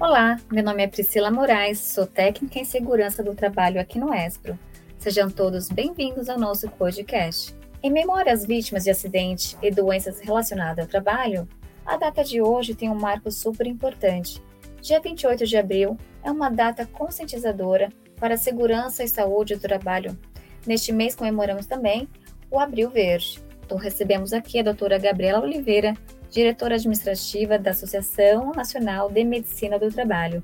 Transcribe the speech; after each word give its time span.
Olá, 0.00 0.36
meu 0.48 0.62
nome 0.62 0.84
é 0.84 0.86
Priscila 0.86 1.28
Moraes, 1.28 1.80
sou 1.80 2.06
técnica 2.06 2.60
em 2.60 2.64
segurança 2.64 3.20
do 3.20 3.34
trabalho 3.34 3.80
aqui 3.80 3.98
no 3.98 4.14
Espro. 4.14 4.56
Sejam 4.96 5.28
todos 5.28 5.68
bem-vindos 5.68 6.28
ao 6.28 6.38
nosso 6.38 6.70
podcast. 6.70 7.52
Em 7.82 7.90
memória 7.90 8.32
às 8.32 8.46
vítimas 8.46 8.84
de 8.84 8.90
acidente 8.90 9.58
e 9.60 9.72
doenças 9.72 10.20
relacionadas 10.20 10.84
ao 10.84 10.88
trabalho, 10.88 11.48
a 11.84 11.96
data 11.96 12.22
de 12.22 12.40
hoje 12.40 12.76
tem 12.76 12.88
um 12.88 12.94
marco 12.94 13.28
super 13.32 13.66
importante. 13.66 14.40
Dia 14.80 15.00
28 15.00 15.44
de 15.44 15.56
abril 15.56 15.98
é 16.22 16.30
uma 16.30 16.48
data 16.48 16.86
conscientizadora 16.86 17.88
para 18.20 18.34
a 18.34 18.38
segurança 18.38 19.02
e 19.02 19.08
saúde 19.08 19.56
do 19.56 19.60
trabalho. 19.60 20.16
Neste 20.64 20.92
mês 20.92 21.16
comemoramos 21.16 21.66
também 21.66 22.08
o 22.48 22.60
Abril 22.60 22.88
Verde. 22.88 23.42
Então 23.64 23.76
recebemos 23.76 24.32
aqui 24.32 24.60
a 24.60 24.62
doutora 24.62 24.96
Gabriela 24.96 25.42
Oliveira, 25.42 25.94
diretora 26.30 26.74
administrativa 26.74 27.58
da 27.58 27.70
Associação 27.70 28.52
Nacional 28.52 29.10
de 29.10 29.24
Medicina 29.24 29.78
do 29.78 29.90
Trabalho. 29.90 30.42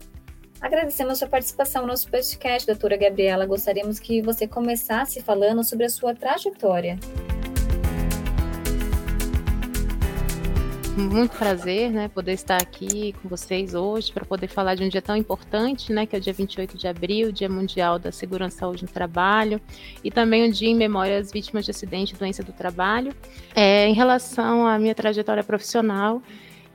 Agradecemos 0.61 1.19
sua 1.19 1.29
participação 1.29 1.83
no 1.83 1.89
nosso 1.89 2.11
podcast, 2.11 2.67
doutora 2.67 2.97
Gabriela. 2.97 3.45
Gostaríamos 3.45 3.99
que 3.99 4.23
você 4.23 4.47
começasse 4.47 5.21
falando 5.21 5.63
sobre 5.63 5.85
a 5.85 5.91
sua 5.91 6.15
trajetória. 6.15 6.99
Muito 11.01 11.37
prazer, 11.37 11.91
né, 11.91 12.09
poder 12.09 12.33
estar 12.33 12.57
aqui 12.57 13.15
com 13.21 13.29
vocês 13.29 13.75
hoje 13.75 14.13
para 14.13 14.25
poder 14.25 14.47
falar 14.47 14.75
de 14.75 14.85
um 14.85 14.89
dia 14.89 15.03
tão 15.03 15.17
importante, 15.17 15.93
né, 15.93 16.07
que 16.07 16.15
é 16.15 16.19
o 16.19 16.23
dia 16.23 16.33
28 16.33 16.79
de 16.79 16.87
abril, 16.87 17.33
Dia 17.33 17.49
Mundial 17.49 17.99
da 17.99 18.13
Segurança 18.13 18.57
e 18.57 18.61
Saúde 18.61 18.83
no 18.85 18.89
Trabalho, 18.89 19.61
e 20.03 20.11
também 20.11 20.49
o 20.49 20.53
Dia 20.53 20.69
em 20.69 20.75
Memória 20.75 21.19
às 21.19 21.33
Vítimas 21.33 21.65
de 21.65 21.73
Acidente 21.73 22.15
e 22.15 22.17
Doença 22.17 22.43
do 22.43 22.53
Trabalho. 22.53 23.13
É, 23.55 23.89
em 23.89 23.93
relação 23.93 24.67
à 24.67 24.79
minha 24.79 24.95
trajetória 24.95 25.43
profissional, 25.43 26.23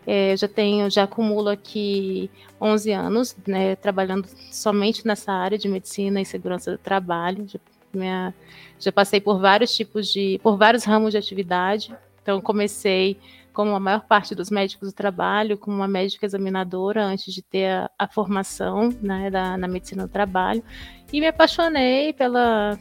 é, 0.06 0.36
já 0.36 0.48
tenho, 0.48 0.90
já 0.90 1.04
acumulo 1.04 1.50
aqui 1.50 2.30
11 2.60 2.92
anos, 2.92 3.38
né, 3.48 3.76
trabalhando 3.76 4.28
somente 4.52 5.06
nessa 5.08 5.32
área 5.32 5.58
de 5.58 5.70
medicina 5.70 6.20
e 6.20 6.26
segurança 6.26 6.72
do 6.72 6.78
trabalho. 6.78 7.48
Já, 7.48 7.60
minha, 7.94 8.34
já 8.80 8.92
passei 8.92 9.22
por 9.22 9.40
vários 9.40 9.74
tipos 9.76 10.12
de, 10.12 10.40
por 10.44 10.58
vários 10.58 10.84
ramos 10.84 11.12
de 11.12 11.18
atividade. 11.18 11.96
Então 12.22 12.42
comecei 12.42 13.18
como 13.54 13.76
a 13.76 13.80
maior 13.80 14.06
parte 14.06 14.36
dos 14.36 14.50
médicos 14.50 14.90
do 14.90 14.96
trabalho, 14.96 15.58
como 15.58 15.76
uma 15.76 15.88
médica 15.88 16.26
examinadora 16.26 17.04
antes 17.04 17.34
de 17.34 17.42
ter 17.42 17.68
a, 17.68 17.92
a 17.98 18.08
formação 18.08 18.90
né, 19.02 19.30
da, 19.30 19.58
na 19.58 19.68
medicina 19.68 20.08
do 20.08 20.12
trabalho, 20.12 20.64
e 21.12 21.20
me 21.20 21.28
apaixonei 21.28 22.14
pela, 22.14 22.78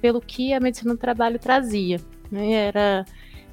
pelo 0.00 0.20
que 0.20 0.52
a 0.52 0.60
medicina 0.60 0.94
do 0.94 1.00
trabalho 1.00 1.38
trazia. 1.38 2.00
Né, 2.30 2.52
era 2.52 3.04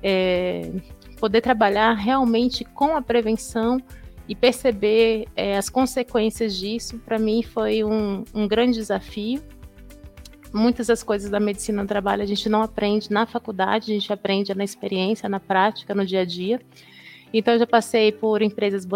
é, 0.02 0.72
poder 1.20 1.42
trabalhar 1.42 1.94
realmente 1.94 2.64
com 2.64 2.96
a 2.96 3.02
prevenção 3.02 3.78
e 4.28 4.36
perceber 4.36 5.28
é, 5.36 5.58
as 5.58 5.70
consequências 5.70 6.56
disso, 6.56 7.00
para 7.00 7.18
mim 7.18 7.42
foi 7.42 7.84
um, 7.84 8.24
um 8.34 8.48
grande 8.48 8.78
desafio 8.78 9.42
muitas 10.54 10.88
das 10.88 11.04
coisas 11.04 11.30
da 11.30 11.40
medicina 11.40 11.84
do 11.84 11.88
trabalho 11.88 12.24
a 12.24 12.26
gente 12.26 12.50
não 12.50 12.62
aprende 12.62 13.12
na 13.12 13.26
faculdade, 13.26 13.92
a 13.92 13.94
gente 13.94 14.12
aprende 14.12 14.54
na 14.56 14.64
experiência, 14.64 15.30
na 15.30 15.40
prática, 15.40 15.94
no 15.94 16.06
dia 16.06 16.22
a 16.22 16.26
dia. 16.26 16.60
Então, 17.32 17.54
eu 17.54 17.60
já 17.60 17.68
passei 17.68 18.12
por 18.12 18.42
empresas, 18.42 18.88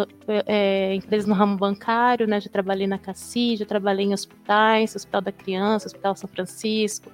é, 0.47 0.95
empresas 0.95 1.27
no 1.27 1.35
ramo 1.35 1.55
bancário, 1.55 2.25
né? 2.27 2.41
Já 2.41 2.49
trabalhei 2.49 2.87
na 2.87 2.97
CACI, 2.97 3.57
já 3.57 3.65
trabalhei 3.65 4.07
em 4.07 4.13
hospitais, 4.13 4.95
Hospital 4.95 5.21
da 5.21 5.31
Criança, 5.31 5.85
Hospital 5.85 6.15
São 6.15 6.27
Francisco, 6.27 7.11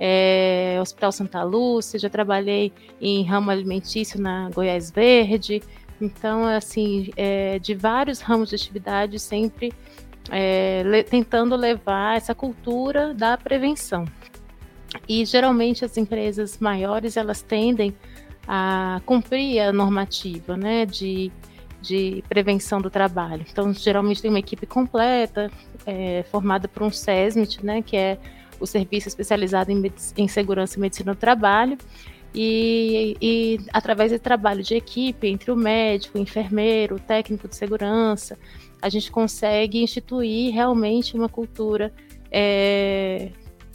é, 0.00 0.78
Hospital 0.80 1.12
Santa 1.12 1.42
Lúcia, 1.42 1.98
já 1.98 2.08
trabalhei 2.08 2.72
em 2.98 3.22
ramo 3.24 3.50
alimentício 3.50 4.18
na 4.18 4.48
Goiás 4.54 4.90
Verde. 4.90 5.62
Então, 6.00 6.46
assim, 6.46 7.10
é, 7.14 7.58
de 7.58 7.74
vários 7.74 8.20
ramos 8.20 8.48
de 8.48 8.56
atividade, 8.56 9.18
sempre 9.18 9.72
é, 10.30 10.82
le, 10.84 11.02
tentando 11.02 11.56
levar 11.56 12.16
essa 12.16 12.34
cultura 12.34 13.14
da 13.14 13.36
prevenção. 13.36 14.04
E 15.08 15.24
geralmente 15.24 15.84
as 15.84 15.96
empresas 15.96 16.58
maiores 16.58 17.16
elas 17.16 17.42
tendem 17.42 17.94
a 18.46 19.00
cumprir 19.04 19.60
a 19.60 19.72
normativa, 19.72 20.56
né, 20.56 20.86
de, 20.86 21.32
de 21.80 22.22
prevenção 22.28 22.80
do 22.80 22.90
trabalho. 22.90 23.44
Então, 23.50 23.72
geralmente 23.72 24.22
tem 24.22 24.30
uma 24.30 24.38
equipe 24.38 24.66
completa, 24.66 25.50
é, 25.86 26.24
formada 26.30 26.68
por 26.68 26.82
um 26.82 26.90
SESMIT, 26.90 27.64
né, 27.64 27.82
que 27.82 27.96
é 27.96 28.18
o 28.60 28.66
Serviço 28.66 29.08
Especializado 29.08 29.72
em, 29.72 29.92
em 30.16 30.28
Segurança 30.28 30.78
e 30.78 30.80
Medicina 30.80 31.14
do 31.14 31.18
Trabalho, 31.18 31.76
e, 32.34 33.16
e, 33.22 33.60
através 33.72 34.10
do 34.10 34.18
trabalho 34.18 34.62
de 34.62 34.74
equipe 34.74 35.28
entre 35.28 35.52
o 35.52 35.56
médico, 35.56 36.18
o 36.18 36.20
enfermeiro, 36.20 36.96
o 36.96 36.98
técnico 36.98 37.46
de 37.46 37.54
segurança, 37.54 38.36
a 38.84 38.90
gente 38.90 39.10
consegue 39.10 39.82
instituir 39.82 40.52
realmente 40.52 41.16
uma 41.16 41.26
cultura 41.26 41.90
é, 42.30 43.30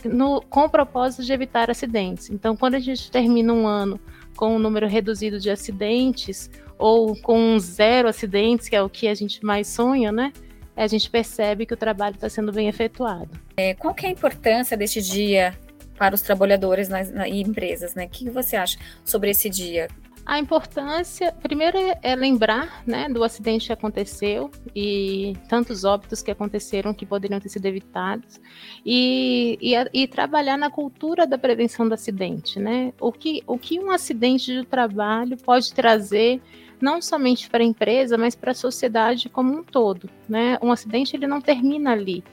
no, 0.05 0.39
com 0.41 0.65
o 0.65 0.69
propósito 0.69 1.23
de 1.23 1.33
evitar 1.33 1.71
acidentes. 1.71 2.29
Então, 2.29 2.55
quando 2.55 2.75
a 2.75 2.79
gente 2.79 3.09
termina 3.09 3.51
um 3.51 3.65
ano 3.65 3.99
com 4.37 4.55
um 4.55 4.59
número 4.59 4.87
reduzido 4.87 5.39
de 5.39 5.49
acidentes, 5.49 6.47
ou 6.77 7.19
com 7.21 7.57
zero 7.57 8.07
acidentes, 8.07 8.69
que 8.69 8.75
é 8.75 8.83
o 8.83 8.87
que 8.87 9.07
a 9.07 9.15
gente 9.15 9.43
mais 9.43 9.67
sonha, 9.67 10.11
né? 10.11 10.31
A 10.75 10.85
gente 10.85 11.09
percebe 11.09 11.65
que 11.65 11.73
o 11.73 11.77
trabalho 11.77 12.13
está 12.13 12.29
sendo 12.29 12.51
bem 12.51 12.67
efetuado. 12.67 13.31
É, 13.57 13.73
qual 13.73 13.95
que 13.95 14.05
é 14.05 14.09
a 14.09 14.11
importância 14.11 14.77
deste 14.77 15.01
dia 15.01 15.57
para 15.97 16.13
os 16.13 16.21
trabalhadores 16.21 16.87
nas, 16.87 17.11
nas 17.11 17.27
empresas, 17.29 17.95
né? 17.95 18.05
O 18.05 18.09
que 18.09 18.29
você 18.29 18.55
acha 18.55 18.77
sobre 19.03 19.31
esse 19.31 19.49
dia? 19.49 19.87
A 20.29 20.37
importância, 20.37 21.31
primeiro, 21.41 21.75
é, 21.75 21.97
é 22.03 22.15
lembrar 22.15 22.83
né, 22.85 23.09
do 23.09 23.23
acidente 23.23 23.65
que 23.65 23.73
aconteceu 23.73 24.51
e 24.75 25.33
tantos 25.49 25.83
óbitos 25.83 26.21
que 26.21 26.29
aconteceram 26.29 26.93
que 26.93 27.03
poderiam 27.03 27.39
ter 27.39 27.49
sido 27.49 27.65
evitados 27.65 28.39
e, 28.85 29.57
e, 29.59 29.73
e, 29.91 30.07
trabalhar 30.07 30.55
na 30.55 30.69
cultura 30.69 31.25
da 31.25 31.35
prevenção 31.35 31.87
do 31.87 31.95
acidente. 31.95 32.59
Né? 32.59 32.93
O, 33.01 33.11
que, 33.11 33.41
o 33.47 33.57
que 33.57 33.79
um 33.79 33.89
acidente 33.89 34.53
de 34.53 34.63
trabalho 34.67 35.35
pode 35.35 35.73
trazer 35.73 36.39
não 36.79 37.01
somente 37.01 37.49
para 37.49 37.63
a 37.63 37.67
empresa, 37.67 38.15
mas 38.15 38.35
para 38.35 38.51
a 38.51 38.53
sociedade 38.53 39.29
como 39.29 39.51
um 39.51 39.63
todo. 39.63 40.07
Né? 40.29 40.59
Um 40.61 40.71
acidente 40.71 41.15
ele 41.15 41.25
não 41.25 41.41
termina 41.41 41.93
ali 41.93 42.23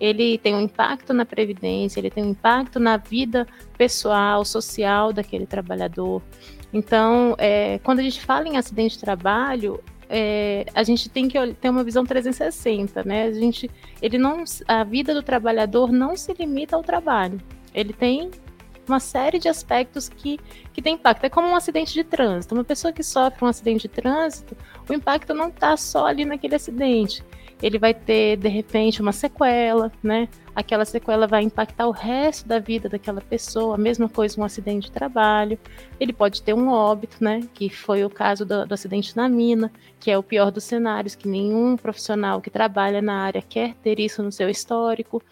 ele 0.00 0.38
tem 0.38 0.54
um 0.54 0.60
impacto 0.60 1.12
na 1.12 1.24
previdência, 1.24 2.00
ele 2.00 2.10
tem 2.10 2.24
um 2.24 2.30
impacto 2.30 2.80
na 2.80 2.96
vida 2.96 3.46
pessoal, 3.78 4.44
social 4.44 5.12
daquele 5.12 5.46
trabalhador. 5.46 6.20
Então, 6.74 7.36
é, 7.38 7.78
quando 7.84 8.00
a 8.00 8.02
gente 8.02 8.20
fala 8.20 8.48
em 8.48 8.56
acidente 8.56 8.96
de 8.96 9.00
trabalho, 9.00 9.80
é, 10.08 10.66
a 10.74 10.82
gente 10.82 11.08
tem 11.08 11.28
que 11.28 11.38
ter 11.54 11.70
uma 11.70 11.84
visão 11.84 12.04
360, 12.04 13.04
né? 13.04 13.26
A 13.26 13.32
gente, 13.32 13.70
ele 14.02 14.18
não, 14.18 14.42
a 14.66 14.82
vida 14.82 15.14
do 15.14 15.22
trabalhador 15.22 15.92
não 15.92 16.16
se 16.16 16.34
limita 16.34 16.74
ao 16.74 16.82
trabalho. 16.82 17.40
Ele 17.72 17.92
tem 17.92 18.28
uma 18.88 18.98
série 18.98 19.38
de 19.38 19.48
aspectos 19.48 20.08
que, 20.08 20.40
que 20.72 20.82
tem 20.82 20.94
impacto. 20.94 21.22
É 21.22 21.28
como 21.28 21.46
um 21.46 21.54
acidente 21.54 21.94
de 21.94 22.02
trânsito. 22.02 22.56
Uma 22.56 22.64
pessoa 22.64 22.92
que 22.92 23.04
sofre 23.04 23.44
um 23.44 23.48
acidente 23.48 23.82
de 23.82 23.88
trânsito, 23.88 24.56
o 24.88 24.92
impacto 24.92 25.32
não 25.32 25.50
está 25.50 25.76
só 25.76 26.06
ali 26.06 26.24
naquele 26.24 26.56
acidente 26.56 27.22
ele 27.64 27.78
vai 27.78 27.94
ter, 27.94 28.36
de 28.36 28.46
repente, 28.46 29.00
uma 29.00 29.10
sequela, 29.10 29.90
né? 30.02 30.28
Aquela 30.54 30.84
sequela 30.84 31.26
vai 31.26 31.42
impactar 31.42 31.86
o 31.86 31.92
resto 31.92 32.46
da 32.46 32.58
vida 32.58 32.90
daquela 32.90 33.22
pessoa, 33.22 33.76
a 33.76 33.78
mesma 33.78 34.06
coisa 34.06 34.38
um 34.38 34.44
acidente 34.44 34.88
de 34.88 34.92
trabalho. 34.92 35.58
Ele 35.98 36.12
pode 36.12 36.42
ter 36.42 36.52
um 36.52 36.68
óbito, 36.68 37.24
né? 37.24 37.40
Que 37.54 37.70
foi 37.70 38.04
o 38.04 38.10
caso 38.10 38.44
do, 38.44 38.66
do 38.66 38.74
acidente 38.74 39.16
na 39.16 39.30
mina, 39.30 39.72
que 39.98 40.10
é 40.10 40.18
o 40.18 40.22
pior 40.22 40.50
dos 40.50 40.64
cenários, 40.64 41.14
que 41.14 41.26
nenhum 41.26 41.74
profissional 41.74 42.38
que 42.42 42.50
trabalha 42.50 43.00
na 43.00 43.22
área 43.22 43.40
quer 43.40 43.72
ter 43.76 43.98
isso 43.98 44.22
no 44.22 44.30
seu 44.30 44.50
histórico, 44.50 45.22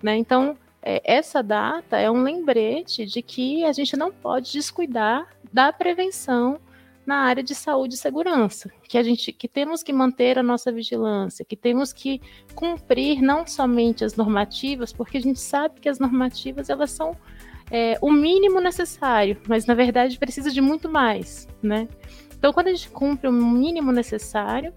né? 0.00 0.16
Então, 0.16 0.56
é, 0.80 1.02
essa 1.04 1.42
data 1.42 1.98
é 1.98 2.08
um 2.08 2.22
lembrete 2.22 3.04
de 3.04 3.20
que 3.20 3.64
a 3.64 3.72
gente 3.72 3.96
não 3.96 4.12
pode 4.12 4.52
descuidar 4.52 5.26
da 5.52 5.72
prevenção 5.72 6.60
na 7.10 7.22
área 7.22 7.42
de 7.42 7.56
saúde 7.56 7.96
e 7.96 7.98
segurança, 7.98 8.70
que 8.88 8.96
a 8.96 9.02
gente 9.02 9.32
que 9.32 9.48
temos 9.48 9.82
que 9.82 9.92
manter 9.92 10.38
a 10.38 10.44
nossa 10.44 10.70
vigilância, 10.70 11.44
que 11.44 11.56
temos 11.56 11.92
que 11.92 12.20
cumprir 12.54 13.20
não 13.20 13.44
somente 13.44 14.04
as 14.04 14.14
normativas, 14.14 14.92
porque 14.92 15.18
a 15.18 15.20
gente 15.20 15.40
sabe 15.40 15.80
que 15.80 15.88
as 15.88 15.98
normativas 15.98 16.70
elas 16.70 16.92
são 16.92 17.16
é, 17.68 17.98
o 18.00 18.12
mínimo 18.12 18.60
necessário, 18.60 19.36
mas 19.48 19.66
na 19.66 19.74
verdade 19.74 20.20
precisa 20.20 20.52
de 20.52 20.60
muito 20.60 20.88
mais, 20.88 21.48
né? 21.60 21.88
Então, 22.38 22.52
quando 22.52 22.68
a 22.68 22.74
gente 22.74 22.88
cumpre 22.90 23.28
o 23.28 23.32
mínimo 23.32 23.90
necessário, 23.90 24.72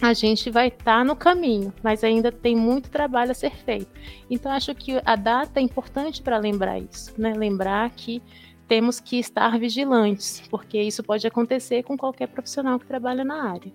a 0.00 0.12
gente 0.14 0.50
vai 0.50 0.68
estar 0.68 0.98
tá 0.98 1.04
no 1.04 1.16
caminho, 1.16 1.74
mas 1.82 2.04
ainda 2.04 2.30
tem 2.30 2.54
muito 2.54 2.90
trabalho 2.90 3.32
a 3.32 3.34
ser 3.34 3.56
feito. 3.56 3.90
Então, 4.30 4.52
acho 4.52 4.72
que 4.72 5.02
a 5.04 5.16
data 5.16 5.58
é 5.58 5.62
importante 5.64 6.22
para 6.22 6.38
lembrar 6.38 6.78
isso, 6.78 7.12
né? 7.18 7.34
Lembrar 7.34 7.90
que 7.90 8.22
temos 8.70 9.00
que 9.00 9.18
estar 9.18 9.58
vigilantes, 9.58 10.44
porque 10.48 10.80
isso 10.80 11.02
pode 11.02 11.26
acontecer 11.26 11.82
com 11.82 11.98
qualquer 11.98 12.28
profissional 12.28 12.78
que 12.78 12.86
trabalha 12.86 13.24
na 13.24 13.50
área. 13.50 13.72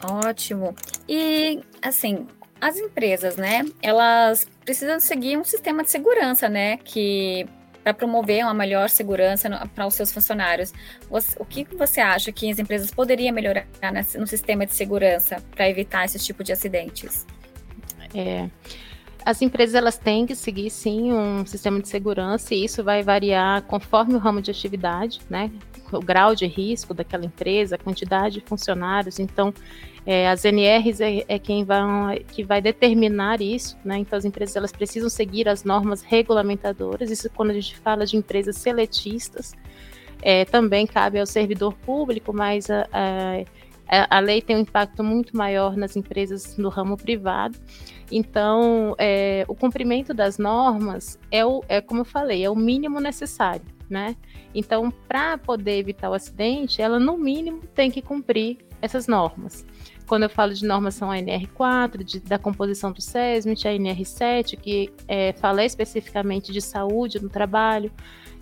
Ótimo. 0.00 0.72
E 1.08 1.60
assim, 1.82 2.24
as 2.60 2.76
empresas, 2.78 3.36
né? 3.36 3.64
Elas 3.82 4.48
precisam 4.64 5.00
seguir 5.00 5.36
um 5.36 5.42
sistema 5.42 5.82
de 5.82 5.90
segurança, 5.90 6.48
né? 6.48 6.76
Que 6.76 7.48
para 7.82 7.92
promover 7.92 8.44
uma 8.44 8.54
melhor 8.54 8.90
segurança 8.90 9.50
para 9.74 9.84
os 9.84 9.94
seus 9.94 10.12
funcionários. 10.12 10.72
Você, 11.10 11.36
o 11.40 11.44
que 11.44 11.64
você 11.74 12.00
acha 12.00 12.30
que 12.30 12.48
as 12.48 12.60
empresas 12.60 12.92
poderiam 12.92 13.34
melhorar 13.34 13.66
no 14.16 14.26
sistema 14.26 14.64
de 14.64 14.72
segurança 14.72 15.42
para 15.50 15.68
evitar 15.68 16.04
esse 16.04 16.20
tipo 16.20 16.44
de 16.44 16.52
acidentes? 16.52 17.26
É, 18.14 18.48
as 19.26 19.42
empresas 19.42 19.74
elas 19.74 19.98
têm 19.98 20.24
que 20.24 20.36
seguir 20.36 20.70
sim 20.70 21.12
um 21.12 21.44
sistema 21.44 21.80
de 21.80 21.88
segurança 21.88 22.54
e 22.54 22.64
isso 22.64 22.84
vai 22.84 23.02
variar 23.02 23.60
conforme 23.62 24.14
o 24.14 24.18
ramo 24.18 24.40
de 24.40 24.52
atividade, 24.52 25.20
né? 25.28 25.50
O 25.90 25.98
grau 25.98 26.32
de 26.32 26.46
risco 26.46 26.94
daquela 26.94 27.24
empresa, 27.24 27.74
a 27.74 27.78
quantidade 27.78 28.36
de 28.36 28.46
funcionários. 28.46 29.18
Então, 29.18 29.52
é, 30.06 30.28
as 30.28 30.44
NRs 30.44 31.00
é, 31.00 31.24
é, 31.26 31.38
quem 31.40 31.64
vai, 31.64 32.20
que 32.20 32.44
vai 32.44 32.62
determinar 32.62 33.42
isso, 33.42 33.76
né? 33.84 33.98
Então, 33.98 34.16
as 34.16 34.24
empresas 34.24 34.54
elas 34.54 34.70
precisam 34.70 35.10
seguir 35.10 35.48
as 35.48 35.64
normas 35.64 36.02
regulamentadoras. 36.02 37.10
Isso 37.10 37.28
quando 37.30 37.50
a 37.50 37.54
gente 37.54 37.76
fala 37.78 38.06
de 38.06 38.16
empresas 38.16 38.56
seletistas. 38.56 39.54
É, 40.22 40.44
também 40.44 40.86
cabe 40.86 41.18
ao 41.18 41.26
servidor 41.26 41.74
público, 41.74 42.32
mas 42.32 42.70
a, 42.70 42.88
a, 42.92 43.44
a 43.88 44.18
lei 44.18 44.42
tem 44.42 44.56
um 44.56 44.60
impacto 44.60 45.04
muito 45.04 45.36
maior 45.36 45.76
nas 45.76 45.96
empresas 45.96 46.56
no 46.56 46.68
ramo 46.68 46.96
privado. 46.96 47.58
Então, 48.10 48.94
é, 48.98 49.44
o 49.48 49.54
cumprimento 49.54 50.12
das 50.14 50.38
normas 50.38 51.18
é, 51.30 51.44
o, 51.44 51.62
é, 51.68 51.80
como 51.80 52.00
eu 52.00 52.04
falei, 52.04 52.44
é 52.44 52.50
o 52.50 52.54
mínimo 52.54 53.00
necessário, 53.00 53.64
né? 53.88 54.16
Então, 54.54 54.90
para 54.90 55.36
poder 55.38 55.78
evitar 55.78 56.10
o 56.10 56.14
acidente, 56.14 56.80
ela 56.80 56.98
no 56.98 57.16
mínimo 57.16 57.60
tem 57.74 57.90
que 57.90 58.00
cumprir 58.00 58.58
essas 58.80 59.06
normas. 59.06 59.66
Quando 60.06 60.22
eu 60.22 60.30
falo 60.30 60.54
de 60.54 60.64
normas, 60.64 60.94
são 60.94 61.10
a 61.10 61.16
NR4, 61.16 62.04
de, 62.04 62.20
da 62.20 62.38
composição 62.38 62.92
do 62.92 63.02
SESMIT, 63.02 63.66
a 63.66 63.72
NR7, 63.72 64.56
que 64.56 64.92
é, 65.08 65.32
fala 65.32 65.64
especificamente 65.64 66.52
de 66.52 66.60
saúde 66.60 67.20
no 67.20 67.28
trabalho, 67.28 67.90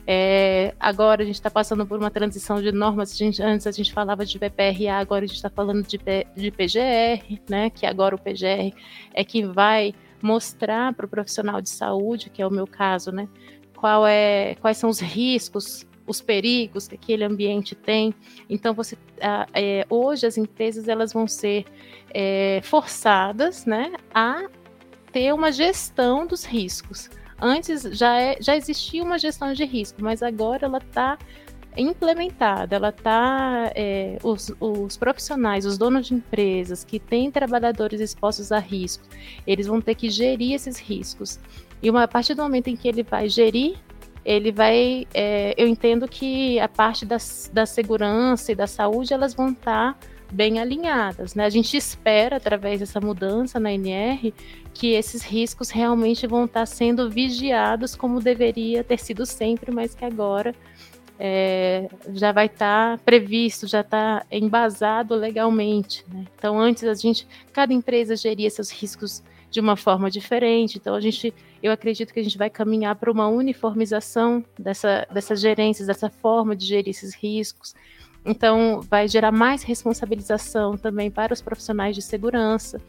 é, 0.07 0.75
agora 0.79 1.23
a 1.23 1.27
gente 1.27 1.37
está 1.37 1.51
passando 1.51 1.87
por 1.87 1.99
uma 1.99 2.11
transição 2.11 2.61
de 2.61 2.71
normas. 2.73 3.13
A 3.13 3.17
gente, 3.17 3.43
antes 3.43 3.67
a 3.67 3.71
gente 3.71 3.93
falava 3.93 4.25
de 4.25 4.39
PPRA, 4.39 4.95
agora 4.99 5.25
a 5.25 5.27
gente 5.27 5.37
está 5.37 5.51
falando 5.51 5.83
de, 5.83 5.99
de 6.37 6.51
PGR, 6.51 7.41
né? 7.49 7.71
Que 7.71 7.87
agora 7.87 8.15
o 8.15 8.19
PGR 8.19 8.75
é 9.15 9.25
que 9.25 9.45
vai 9.45 9.95
mostrar 10.21 10.93
para 10.95 11.07
o 11.07 11.09
profissional 11.09 11.61
de 11.61 11.71
saúde, 11.71 12.31
que 12.31 12.43
é 12.43 12.47
o 12.47 12.51
meu 12.51 12.67
caso, 12.67 13.11
né? 13.11 13.29
Qual 13.77 14.07
é, 14.07 14.57
quais 14.61 14.77
são 14.77 14.91
os 14.91 15.01
riscos, 15.01 15.87
os 16.07 16.21
perigos 16.21 16.87
que 16.87 16.95
aquele 16.95 17.25
ambiente 17.25 17.75
tem. 17.75 18.15
Então, 18.49 18.75
você, 18.75 18.97
é, 19.53 19.87
hoje 19.89 20.27
as 20.27 20.37
empresas 20.37 20.89
elas 20.89 21.13
vão 21.13 21.27
ser 21.27 21.65
é, 22.11 22.61
forçadas, 22.63 23.65
né, 23.67 23.93
a 24.15 24.49
ter 25.13 25.33
uma 25.33 25.51
gestão 25.51 26.27
dos 26.27 26.45
riscos. 26.45 27.09
Antes 27.41 27.83
já, 27.83 28.21
é, 28.21 28.37
já 28.41 28.57
existia 28.57 29.03
uma 29.03 29.19
gestão 29.19 29.53
de 29.53 29.65
risco, 29.65 30.03
mas 30.03 30.23
agora 30.23 30.67
ela 30.67 30.79
está 30.79 31.19
implementada, 31.77 32.77
ela 32.77 32.91
está 32.91 33.73
é, 33.75 34.19
os, 34.23 34.53
os, 34.61 34.97
profissionais, 34.97 35.67
os 35.67 35.77
donos 35.77 36.07
de 36.07 36.15
empresas 36.15 36.85
que 36.85 37.01
têm 37.01 37.31
trabalhadores 37.31 38.01
expostos 38.01 38.53
a 38.53 38.59
risco, 38.59 39.05
eles 39.47 39.67
vão 39.67 39.81
ter 39.81 39.95
que 39.95 40.09
gerir 40.09 40.55
esses 40.55 40.79
riscos. 40.79 41.41
E 41.83 41.91
uma, 41.91 42.05
a 42.05 42.09
partir 42.09 42.35
do 42.35 42.43
momento 42.43 42.69
em 42.69 42.77
que 42.77 42.87
ele 42.89 43.03
vai 43.03 43.29
gerir, 43.29 43.77
ele 44.25 44.51
vai, 44.53 45.07
é, 45.13 45.55
eu 45.57 45.67
entendo 45.67 46.09
que 46.09 46.59
a 46.59 46.69
parte 46.69 47.05
da, 47.05 47.19
da 47.53 47.67
segurança 47.67 48.53
e 48.53 48.55
da 48.55 48.67
saúde 48.67 49.13
elas 49.13 49.35
vão 49.35 49.51
estar 49.51 49.95
tá 49.95 49.99
bem 50.33 50.59
alinhadas. 50.59 51.35
Né? 51.35 51.45
A 51.45 51.51
gente 51.51 51.77
espera, 51.77 52.37
através 52.37 52.81
dessa 52.81 53.01
mudança 53.01 53.61
na 53.61 53.73
NR, 53.73 54.35
que 54.73 54.93
esses 54.93 55.23
riscos 55.23 55.71
realmente 55.71 56.27
vão 56.27 56.45
estar 56.47 56.67
sendo 56.67 57.09
vigiados 57.09 57.95
como 57.95 58.21
deveria 58.21 58.83
ter 58.83 58.99
sido 58.99 59.25
sempre, 59.25 59.71
mas 59.71 59.95
que 59.95 60.05
agora 60.05 60.55
é, 61.19 61.89
já 62.13 62.33
vai 62.33 62.47
estar 62.47 62.99
previsto, 62.99 63.67
já 63.67 63.81
está 63.81 64.25
embasado 64.31 65.15
legalmente. 65.15 66.05
Né? 66.13 66.27
Então, 66.37 66.59
antes 66.59 66.85
a 66.85 66.95
gente, 66.95 67.27
cada 67.53 67.73
empresa 67.73 68.17
geria 68.17 68.51
seus 68.51 68.71
riscos 68.71 69.23
de 69.51 69.61
uma 69.61 69.77
forma 69.77 70.11
diferente. 70.11 70.79
Então, 70.79 70.97
a 70.97 71.01
gente, 71.01 71.33
eu 71.63 71.71
acredito 71.71 72.13
que 72.13 72.19
a 72.19 72.23
gente 72.23 72.37
vai 72.37 72.51
caminhar 72.51 72.97
para 72.97 73.11
uma 73.11 73.29
uniformização 73.29 74.45
dessa, 74.59 75.07
dessas 75.13 75.41
gerências, 75.41 75.87
dessa 75.87 76.11
forma 76.11 76.57
de 76.57 76.67
gerir 76.67 76.91
esses 76.91 77.15
riscos. 77.15 77.75
Então, 78.25 78.81
vai 78.89 79.07
gerar 79.07 79.31
mais 79.31 79.63
responsabilização 79.63 80.77
também 80.77 81.11
para 81.11 81.33
os 81.33 81.43
profissionais 81.43 81.95
de 81.95 82.03
segurança, 82.03 82.81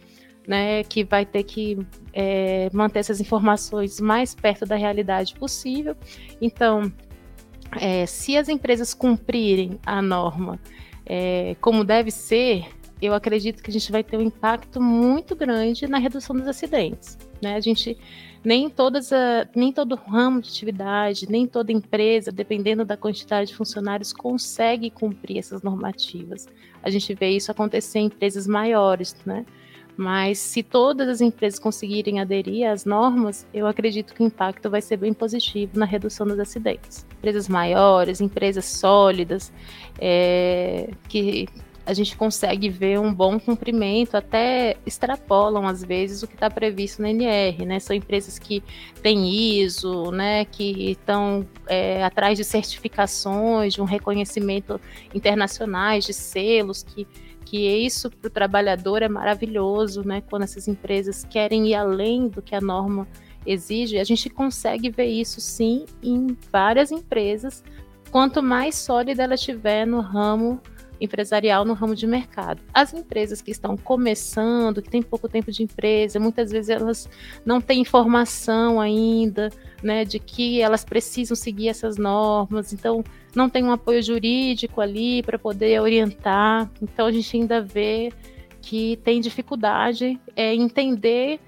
né, 0.47 0.83
que 0.83 1.03
vai 1.03 1.25
ter 1.25 1.43
que 1.43 1.77
é, 2.13 2.69
manter 2.71 2.99
essas 2.99 3.19
informações 3.19 3.99
mais 3.99 4.33
perto 4.33 4.65
da 4.65 4.75
realidade 4.75 5.35
possível. 5.35 5.95
Então, 6.39 6.91
é, 7.79 8.05
se 8.05 8.37
as 8.37 8.47
empresas 8.47 8.93
cumprirem 8.93 9.79
a 9.85 10.01
norma 10.01 10.59
é, 11.05 11.55
como 11.61 11.83
deve 11.83 12.09
ser, 12.09 12.65
eu 13.01 13.13
acredito 13.13 13.61
que 13.61 13.69
a 13.69 13.73
gente 13.73 13.91
vai 13.91 14.03
ter 14.03 14.17
um 14.17 14.21
impacto 14.21 14.81
muito 14.81 15.35
grande 15.35 15.87
na 15.87 15.97
redução 15.97 16.35
dos 16.35 16.47
acidentes. 16.47 17.17
Né? 17.41 17.55
A 17.55 17.59
gente 17.59 17.97
nem 18.45 18.69
todas 18.69 19.11
a, 19.11 19.47
nem 19.55 19.73
todo 19.73 19.95
ramo 19.95 20.41
de 20.41 20.49
atividade, 20.49 21.29
nem 21.29 21.47
toda 21.47 21.71
empresa, 21.71 22.31
dependendo 22.31 22.85
da 22.85 22.95
quantidade 22.95 23.49
de 23.49 23.55
funcionários, 23.55 24.13
consegue 24.13 24.89
cumprir 24.89 25.39
essas 25.39 25.63
normativas. 25.63 26.47
A 26.83 26.89
gente 26.89 27.13
vê 27.15 27.29
isso 27.29 27.51
acontecer 27.51 27.99
em 27.99 28.05
empresas 28.05 28.45
maiores, 28.45 29.15
né? 29.25 29.45
Mas 29.97 30.39
se 30.39 30.61
todas 30.61 31.07
as 31.07 31.21
empresas 31.21 31.57
conseguirem 31.57 32.19
aderir 32.19 32.69
às 32.69 32.83
normas, 32.83 33.47
eu 33.53 33.65
acredito 33.65 34.13
que 34.13 34.21
o 34.21 34.25
impacto 34.25 34.69
vai 34.69 34.81
ser 34.81 34.97
bem 34.97 35.13
positivo 35.13 35.79
na 35.79 35.85
redução 35.85 36.27
dos 36.27 36.37
acidentes. 36.37 37.05
Empresas 37.17 37.47
maiores, 37.47 38.19
empresas 38.19 38.65
sólidas, 38.65 39.53
é, 39.97 40.89
que 41.07 41.47
a 41.85 41.93
gente 41.93 42.17
consegue 42.17 42.67
ver 42.69 42.99
um 42.99 43.13
bom 43.13 43.39
cumprimento, 43.39 44.15
até 44.15 44.75
extrapolam 44.85 45.67
às 45.67 45.83
vezes 45.83 46.23
o 46.23 46.27
que 46.27 46.33
está 46.33 46.49
previsto 46.49 47.01
na 47.01 47.11
NR, 47.11 47.65
né? 47.65 47.79
São 47.79 47.95
empresas 47.95 48.39
que 48.39 48.63
têm 49.03 49.61
ISO, 49.61 50.11
né? 50.11 50.45
Que 50.45 50.91
estão 50.91 51.45
é, 51.67 52.03
atrás 52.03 52.37
de 52.37 52.43
certificações, 52.43 53.73
de 53.73 53.81
um 53.81 53.85
reconhecimento 53.85 54.81
internacionais, 55.13 56.05
de 56.05 56.13
selos 56.13 56.81
que 56.83 57.07
que 57.45 57.59
isso 57.59 58.09
para 58.09 58.27
o 58.27 58.31
trabalhador 58.31 59.03
é 59.03 59.07
maravilhoso, 59.07 60.05
né? 60.05 60.21
Quando 60.27 60.41
essas 60.41 60.67
empresas 60.67 61.23
querem 61.23 61.67
ir 61.67 61.75
além 61.75 62.27
do 62.27 62.41
que 62.41 62.55
a 62.55 62.59
norma 62.59 63.07
exige, 63.45 63.99
a 63.99 64.03
gente 64.03 64.31
consegue 64.31 64.89
ver 64.89 65.05
isso 65.05 65.39
sim 65.39 65.85
em 66.01 66.35
várias 66.51 66.91
empresas. 66.91 67.63
Quanto 68.09 68.41
mais 68.41 68.73
sólida 68.73 69.23
ela 69.23 69.35
estiver 69.35 69.85
no 69.85 70.01
ramo 70.01 70.59
empresarial 70.99 71.65
no 71.65 71.73
ramo 71.73 71.95
de 71.95 72.07
mercado. 72.07 72.61
As 72.73 72.93
empresas 72.93 73.41
que 73.41 73.51
estão 73.51 73.75
começando, 73.75 74.81
que 74.81 74.89
têm 74.89 75.01
pouco 75.01 75.27
tempo 75.27 75.51
de 75.51 75.63
empresa, 75.63 76.19
muitas 76.19 76.51
vezes 76.51 76.69
elas 76.69 77.09
não 77.45 77.59
têm 77.61 77.81
informação 77.81 78.79
ainda, 78.79 79.49
né, 79.83 80.05
de 80.05 80.19
que 80.19 80.61
elas 80.61 80.83
precisam 80.83 81.35
seguir 81.35 81.69
essas 81.69 81.97
normas, 81.97 82.73
então 82.73 83.03
não 83.35 83.49
tem 83.49 83.63
um 83.63 83.71
apoio 83.71 84.01
jurídico 84.01 84.81
ali 84.81 85.21
para 85.23 85.37
poder 85.37 85.81
orientar. 85.81 86.69
Então 86.81 87.05
a 87.07 87.11
gente 87.11 87.35
ainda 87.37 87.61
vê 87.61 88.11
que 88.61 88.97
tem 89.03 89.21
dificuldade 89.21 90.19
é, 90.35 90.53
entender 90.55 91.39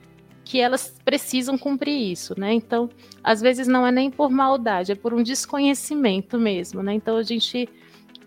que 0.48 0.62
elas 0.62 0.96
precisam 1.04 1.58
cumprir 1.58 2.12
isso, 2.12 2.40
né? 2.40 2.54
Então, 2.54 2.90
às 3.22 3.42
vezes 3.42 3.68
não 3.68 3.86
é 3.86 3.92
nem 3.92 4.10
por 4.10 4.30
maldade, 4.30 4.94
é 4.94 4.96
por 4.96 5.14
um 5.14 5.22
desconhecimento 5.22 6.40
mesmo, 6.40 6.82
né? 6.82 6.94
Então 6.94 7.18
a 7.18 7.24
gente 7.24 7.68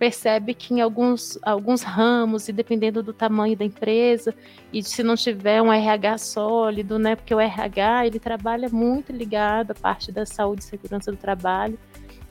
percebe 0.00 0.54
que 0.54 0.72
em 0.72 0.80
alguns, 0.80 1.38
alguns 1.42 1.82
ramos, 1.82 2.48
e 2.48 2.52
dependendo 2.54 3.02
do 3.02 3.12
tamanho 3.12 3.54
da 3.54 3.66
empresa, 3.66 4.34
e 4.72 4.82
se 4.82 5.02
não 5.02 5.14
tiver 5.14 5.60
um 5.60 5.70
RH 5.70 6.16
sólido, 6.16 6.98
né, 6.98 7.14
porque 7.14 7.34
o 7.34 7.38
RH 7.38 8.06
ele 8.06 8.18
trabalha 8.18 8.70
muito 8.70 9.12
ligado 9.12 9.72
à 9.72 9.74
parte 9.74 10.10
da 10.10 10.24
saúde 10.24 10.62
e 10.62 10.64
segurança 10.64 11.12
do 11.12 11.18
trabalho. 11.18 11.78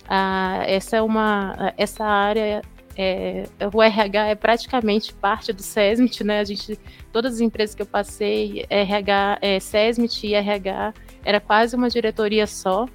Ah, 0.07 0.63
essa 0.65 0.97
é 0.97 1.01
uma, 1.03 1.71
essa 1.77 2.03
área 2.03 2.63
é, 2.97 3.47
o 3.71 3.83
RH 3.83 4.29
é 4.29 4.35
praticamente 4.35 5.13
parte 5.13 5.53
do 5.53 5.61
SESMIT, 5.61 6.21
né? 6.23 6.39
A 6.39 6.43
gente, 6.43 6.77
todas 7.13 7.35
as 7.35 7.39
empresas 7.39 7.73
que 7.73 7.81
eu 7.81 7.85
passei, 7.85 8.65
RH, 8.69 9.37
é, 9.41 9.59
SESMIT 9.59 10.27
e 10.27 10.33
RH, 10.33 10.93
era 11.23 11.39
quase 11.39 11.77
uma 11.77 11.87
diretoria 11.87 12.45
só. 12.45 12.87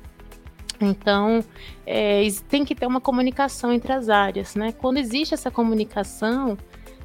Então, 0.81 1.45
é, 1.87 2.27
tem 2.49 2.65
que 2.65 2.75
ter 2.75 2.87
uma 2.87 3.01
comunicação 3.01 3.73
entre 3.73 3.93
as 3.93 4.09
áreas, 4.09 4.55
né? 4.55 4.73
Quando 4.73 4.99
existe 4.99 5.35
essa 5.35 5.51
comunicação, 5.51 6.59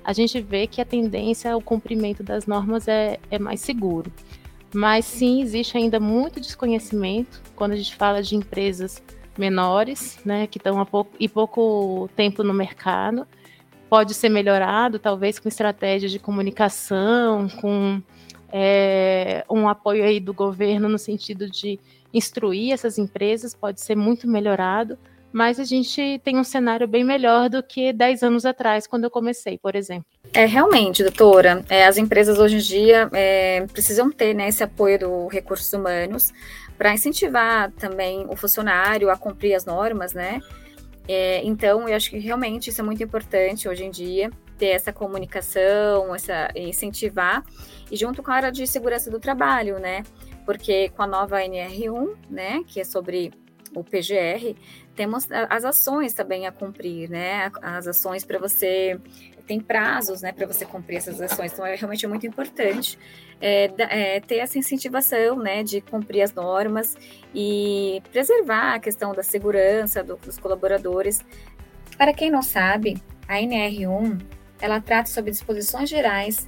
a 0.04 0.14
gente 0.14 0.42
vê 0.42 0.66
que 0.68 0.82
a 0.82 0.86
tendência 0.86 1.54
ao 1.54 1.62
cumprimento 1.62 2.24
das 2.24 2.46
normas 2.48 2.88
é, 2.88 3.20
é 3.30 3.38
mais 3.38 3.62
seguro. 3.62 4.12
Mas 4.74 5.06
sim, 5.06 5.42
existe 5.42 5.78
ainda 5.78 6.00
muito 6.00 6.40
desconhecimento 6.40 7.42
quando 7.56 7.72
a 7.72 7.76
gente 7.76 7.96
fala 7.96 8.22
de 8.22 8.36
empresas 8.36 9.02
menores, 9.38 10.20
né, 10.26 10.48
que 10.48 10.58
estão 10.58 10.80
há 10.80 10.86
pouco, 10.86 11.12
e 11.20 11.28
pouco 11.28 12.10
tempo 12.16 12.44
no 12.44 12.54
mercado. 12.54 13.26
Pode 13.90 14.14
ser 14.14 14.30
melhorado, 14.30 15.00
talvez 15.00 15.40
com 15.40 15.48
estratégias 15.48 16.12
de 16.12 16.20
comunicação, 16.20 17.48
com 17.62 18.02
é, 18.52 19.44
um 19.50 19.68
apoio 19.68 20.04
aí 20.04 20.20
do 20.20 20.34
governo 20.34 20.88
no 20.88 21.00
sentido 21.00 21.50
de 21.50 21.80
instruir 22.14 22.74
essas 22.74 22.98
empresas 22.98 23.54
pode 23.54 23.82
ser 23.82 23.96
muito 23.96 24.28
melhorado, 24.28 24.98
mas 25.32 25.60
a 25.60 25.64
gente 25.64 26.20
tem 26.24 26.38
um 26.38 26.44
cenário 26.44 26.88
bem 26.88 27.04
melhor 27.04 27.50
do 27.50 27.62
que 27.62 27.94
10 27.94 28.24
anos 28.24 28.46
atrás, 28.46 28.88
quando 28.88 29.04
eu 29.04 29.12
comecei, 29.12 29.58
por 29.58 29.76
exemplo. 29.76 30.06
É, 30.34 30.46
realmente, 30.46 31.04
doutora, 31.04 31.64
é, 31.70 31.86
as 31.86 31.98
empresas 31.98 32.40
hoje 32.40 32.56
em 32.56 32.60
dia 32.60 33.10
é, 33.14 33.66
precisam 33.72 34.12
ter 34.12 34.34
né, 34.34 34.48
esse 34.48 34.64
apoio 34.64 35.00
do 35.00 35.28
recursos 35.28 35.72
humanos 35.72 36.34
para 36.78 36.94
incentivar 36.94 37.72
também 37.74 38.26
o 38.30 38.36
funcionário 38.36 39.10
a 39.10 39.18
cumprir 39.18 39.54
as 39.54 39.66
normas, 39.66 40.14
né? 40.14 40.40
É, 41.08 41.44
então, 41.44 41.90
eu 41.90 41.96
acho 41.96 42.12
que 42.12 42.20
realmente 42.20 42.70
isso 42.70 42.82
é 42.82 42.84
muito 42.84 43.02
importante 43.04 43.68
hoje 43.68 43.84
em 43.84 43.90
dia, 43.90 44.30
ter 44.60 44.68
essa 44.68 44.94
comunicação, 44.94 46.14
essa 46.14 46.50
incentivar, 46.56 47.44
e 47.92 47.98
junto 47.98 48.22
com 48.22 48.32
a 48.32 48.36
área 48.36 48.52
de 48.52 48.68
segurança 48.68 49.10
do 49.10 49.20
trabalho, 49.20 49.80
né? 49.80 50.04
Porque 50.50 50.90
com 50.90 51.04
a 51.04 51.06
nova 51.06 51.42
NR1, 51.42 52.16
né, 52.28 52.64
que 52.66 52.82
é 52.82 52.84
sobre 52.84 53.32
o 53.76 53.84
PGR, 53.84 54.56
temos 54.96 55.28
as 55.48 55.64
ações 55.64 56.12
também 56.16 56.48
a 56.48 56.52
cumprir, 56.52 57.08
né? 57.08 57.52
As 57.62 57.86
ações 57.86 58.26
para 58.26 58.40
você 58.40 59.00
tem 59.46 59.60
prazos, 59.60 60.24
né, 60.24 60.32
para 60.32 60.48
você 60.48 60.66
cumprir 60.66 60.98
essas 60.98 61.22
ações. 61.22 61.54
Então, 61.54 61.64
é 61.64 61.76
realmente 61.76 62.08
muito 62.08 62.26
importante 62.26 62.98
é, 63.40 63.72
é, 63.78 64.20
ter 64.22 64.38
essa 64.38 64.58
incentivação, 64.58 65.38
né, 65.38 65.62
de 65.62 65.82
cumprir 65.82 66.24
as 66.24 66.34
normas 66.34 66.98
e 67.32 68.02
preservar 68.12 68.74
a 68.74 68.80
questão 68.80 69.14
da 69.14 69.22
segurança 69.22 70.04
do, 70.04 70.16
dos 70.16 70.40
colaboradores. 70.40 71.24
Para 71.96 72.12
quem 72.12 72.32
não 72.32 72.42
sabe, 72.42 73.00
a 73.28 73.36
NR1 73.36 74.20
ela 74.60 74.82
trata 74.82 75.12
sobre 75.12 75.30
disposições 75.30 75.88
gerais 75.88 76.48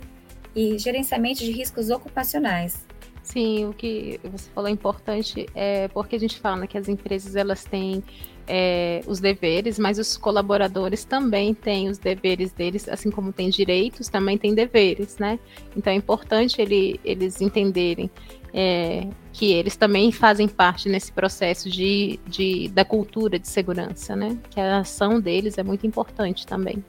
e 0.56 0.80
gerenciamento 0.80 1.42
de 1.42 1.52
riscos 1.52 1.92
ocupacionais. 1.92 2.90
Sim, 3.32 3.66
o 3.68 3.74
que 3.74 4.20
você 4.26 4.50
falou 4.52 4.68
é 4.68 4.74
importante 4.74 5.46
é 5.56 5.88
porque 5.88 6.18
a 6.18 6.20
gente 6.20 6.38
fala 6.38 6.68
que 6.68 6.78
as 6.78 6.90
empresas 6.90 7.34
elas 7.38 7.64
têm 7.64 8.04
é, 8.46 9.00
os 9.08 9.22
deveres, 9.22 9.80
mas 9.80 9.98
os 9.98 10.18
colaboradores 10.18 11.06
também 11.06 11.54
têm 11.54 11.88
os 11.88 11.98
deveres 11.98 12.52
deles, 12.52 12.90
assim 12.90 13.10
como 13.10 13.32
têm 13.32 13.50
direitos, 13.50 14.10
também 14.10 14.38
têm 14.38 14.54
deveres, 14.54 15.18
né? 15.18 15.40
Então 15.78 15.94
é 15.94 15.96
importante 15.96 16.62
ele, 16.62 17.00
eles 17.06 17.40
entenderem 17.40 18.12
é, 18.54 19.08
que 19.32 19.54
eles 19.54 19.78
também 19.78 20.12
fazem 20.12 20.50
parte 20.50 20.90
nesse 20.90 21.14
processo 21.14 21.70
de, 21.70 22.20
de, 22.28 22.68
da 22.68 22.84
cultura 22.84 23.40
de 23.40 23.48
segurança, 23.48 24.14
né? 24.14 24.38
Que 24.50 24.60
a 24.60 24.80
ação 24.80 25.22
deles 25.22 25.58
é 25.58 25.64
muito 25.64 25.88
importante 25.88 26.46
também. 26.46 26.84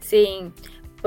Sim, 0.00 0.52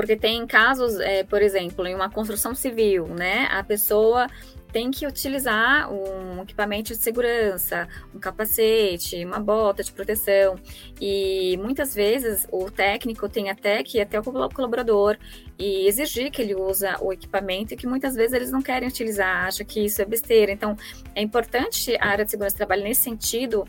porque 0.00 0.16
tem 0.16 0.46
casos, 0.46 0.98
é, 0.98 1.22
por 1.24 1.42
exemplo, 1.42 1.86
em 1.86 1.94
uma 1.94 2.08
construção 2.08 2.54
civil, 2.54 3.06
né? 3.06 3.46
A 3.50 3.62
pessoa 3.62 4.28
tem 4.72 4.90
que 4.90 5.06
utilizar 5.06 5.92
um 5.92 6.42
equipamento 6.42 6.94
de 6.94 6.96
segurança, 6.96 7.86
um 8.14 8.18
capacete, 8.18 9.22
uma 9.26 9.38
bota 9.38 9.84
de 9.84 9.92
proteção. 9.92 10.56
E 10.98 11.58
muitas 11.58 11.94
vezes 11.94 12.48
o 12.50 12.70
técnico 12.70 13.28
tem 13.28 13.50
até 13.50 13.82
que 13.82 13.98
ir 13.98 14.00
até 14.00 14.18
o 14.18 14.22
colaborador 14.22 15.18
e 15.58 15.86
exigir 15.86 16.30
que 16.30 16.40
ele 16.40 16.54
usa 16.54 16.96
o 17.02 17.12
equipamento 17.12 17.74
e 17.74 17.76
que 17.76 17.86
muitas 17.86 18.14
vezes 18.14 18.32
eles 18.32 18.50
não 18.50 18.62
querem 18.62 18.88
utilizar, 18.88 19.48
acham 19.48 19.66
que 19.66 19.84
isso 19.84 20.00
é 20.00 20.06
besteira. 20.06 20.50
Então, 20.50 20.78
é 21.14 21.20
importante 21.20 21.94
a 22.00 22.06
área 22.06 22.24
de 22.24 22.30
segurança 22.30 22.54
do 22.54 22.58
trabalho 22.58 22.84
nesse 22.84 23.02
sentido 23.02 23.66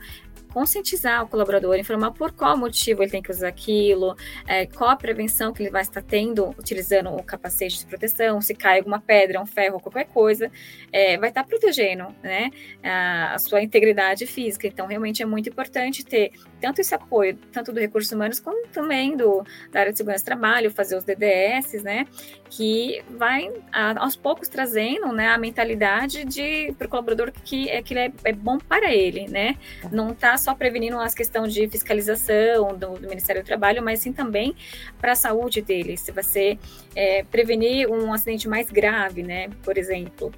conscientizar 0.54 1.24
o 1.24 1.28
colaborador, 1.28 1.78
informar 1.78 2.12
por 2.12 2.32
qual 2.32 2.58
motivo 2.58 3.02
ele 3.02 3.12
tem 3.12 3.22
que 3.22 3.32
usar 3.32 3.48
aquilo, 3.48 4.16
é, 4.48 4.66
qual 4.66 4.90
a 4.90 4.96
prevenção 4.96 5.54
que 5.54 5.64
ele 5.64 5.70
vai 5.70 5.82
estar 5.82 6.02
tendo 6.02 6.50
utilizando 6.58 7.10
o 7.10 7.24
capacete 7.24 7.80
de 7.80 7.86
proteção, 7.86 8.42
se 8.42 8.54
cai 8.54 8.80
alguma 8.80 9.00
pedra, 9.00 9.42
um 9.42 9.46
ferro, 9.46 9.80
qualquer 9.80 10.06
coisa, 10.06 10.52
é, 10.92 11.18
vai 11.18 11.30
estar 11.30 11.44
protegendo 11.44 12.08
né, 12.22 12.50
a, 12.84 13.34
a, 13.36 13.40
sua 13.40 13.62
integridade 13.62 14.26
física. 14.26 14.68
Então, 14.68 14.88
realmente 14.88 15.22
é 15.24 15.26
muito 15.26 15.50
importante 15.50 16.04
ter 16.04 16.32
tanto 16.62 16.80
esse 16.80 16.94
apoio, 16.94 17.36
tanto 17.52 17.74
do 17.74 17.80
recursos 17.80 18.12
humanos, 18.12 18.40
como 18.40 18.68
também 18.68 19.18
do, 19.18 19.44
da 19.72 19.80
área 19.82 19.92
de 19.92 19.98
segurança 19.98 20.24
do 20.24 20.28
trabalho, 20.28 20.72
fazer 20.72 20.96
os 20.96 21.04
DDS, 21.04 21.82
né, 21.84 22.06
que 22.50 23.04
vai 23.10 23.52
a, 23.72 24.04
aos 24.04 24.16
poucos 24.16 24.48
trazendo 24.48 25.12
né, 25.12 25.30
a 25.30 25.38
mentalidade 25.38 26.24
de 26.24 26.74
para 26.78 26.86
o 26.86 26.90
colaborador 26.90 27.32
que, 27.32 27.70
é, 27.70 27.82
que 27.82 27.98
é, 27.98 28.12
é 28.24 28.32
bom 28.32 28.58
para 28.60 28.94
ele, 28.94 29.28
né, 29.28 29.58
não 29.92 30.12
está 30.12 30.38
só 30.38 30.54
prevenindo 30.54 31.00
as 31.00 31.16
questões 31.16 31.54
de 31.54 31.68
fiscalização 31.68 32.78
do, 32.78 33.00
do, 33.00 33.10
Ministério 33.10 33.42
do 33.42 33.46
Trabalho, 33.46 33.82
mas 33.82 34.00
sim 34.00 34.14
também 34.14 34.56
para 35.00 35.14
a 35.14 35.16
saúde 35.16 35.62
dele. 35.62 35.98
Se 35.98 36.12
você 36.12 36.58
é, 36.96 37.24
prevenir 37.24 37.90
um 37.90 38.14
acidente 38.14 38.48
mais 38.48 38.70
grave, 38.70 39.24
né, 39.24 39.50
por 39.64 39.78
exemplo. 39.78 40.32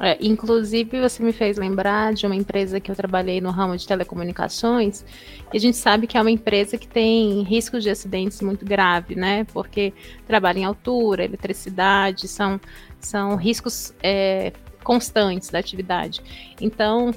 É, 0.00 0.18
inclusive, 0.20 1.00
você 1.00 1.22
me 1.22 1.32
fez 1.32 1.56
lembrar 1.56 2.12
de 2.12 2.26
uma 2.26 2.34
empresa 2.34 2.78
que 2.78 2.90
eu 2.90 2.94
trabalhei 2.94 3.40
no 3.40 3.50
ramo 3.50 3.76
de 3.76 3.86
telecomunicações, 3.86 5.04
e 5.52 5.56
a 5.56 5.60
gente 5.60 5.76
sabe 5.76 6.06
que 6.06 6.18
é 6.18 6.20
uma 6.20 6.30
empresa 6.30 6.76
que 6.76 6.86
tem 6.86 7.42
riscos 7.42 7.82
de 7.82 7.90
acidentes 7.90 8.40
muito 8.42 8.64
graves, 8.64 9.16
né? 9.16 9.44
Porque 9.52 9.92
trabalha 10.26 10.58
em 10.58 10.64
altura, 10.64 11.24
eletricidade, 11.24 12.28
são, 12.28 12.60
são 13.00 13.36
riscos 13.36 13.94
é, 14.02 14.52
constantes 14.84 15.48
da 15.48 15.58
atividade. 15.58 16.22
Então, 16.60 17.12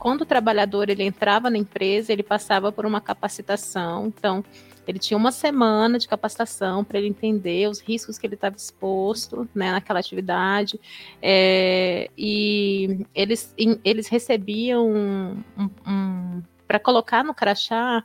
quando 0.00 0.22
o 0.22 0.26
trabalhador 0.26 0.88
ele 0.88 1.04
entrava 1.04 1.50
na 1.50 1.58
empresa, 1.58 2.10
ele 2.10 2.22
passava 2.22 2.72
por 2.72 2.86
uma 2.86 3.02
capacitação. 3.02 4.06
Então, 4.06 4.42
ele 4.88 4.98
tinha 4.98 5.16
uma 5.16 5.30
semana 5.30 5.98
de 5.98 6.08
capacitação 6.08 6.82
para 6.82 6.98
ele 6.98 7.08
entender 7.08 7.68
os 7.68 7.80
riscos 7.80 8.18
que 8.18 8.26
ele 8.26 8.34
estava 8.34 8.56
exposto 8.56 9.46
né, 9.54 9.70
naquela 9.70 10.00
atividade. 10.00 10.80
É, 11.20 12.10
e 12.16 13.06
eles, 13.14 13.54
eles 13.84 14.08
recebiam 14.08 14.90
um, 14.90 15.44
um, 15.58 15.70
um 15.86 16.42
para 16.66 16.78
colocar 16.78 17.22
no 17.22 17.34
crachá 17.34 18.02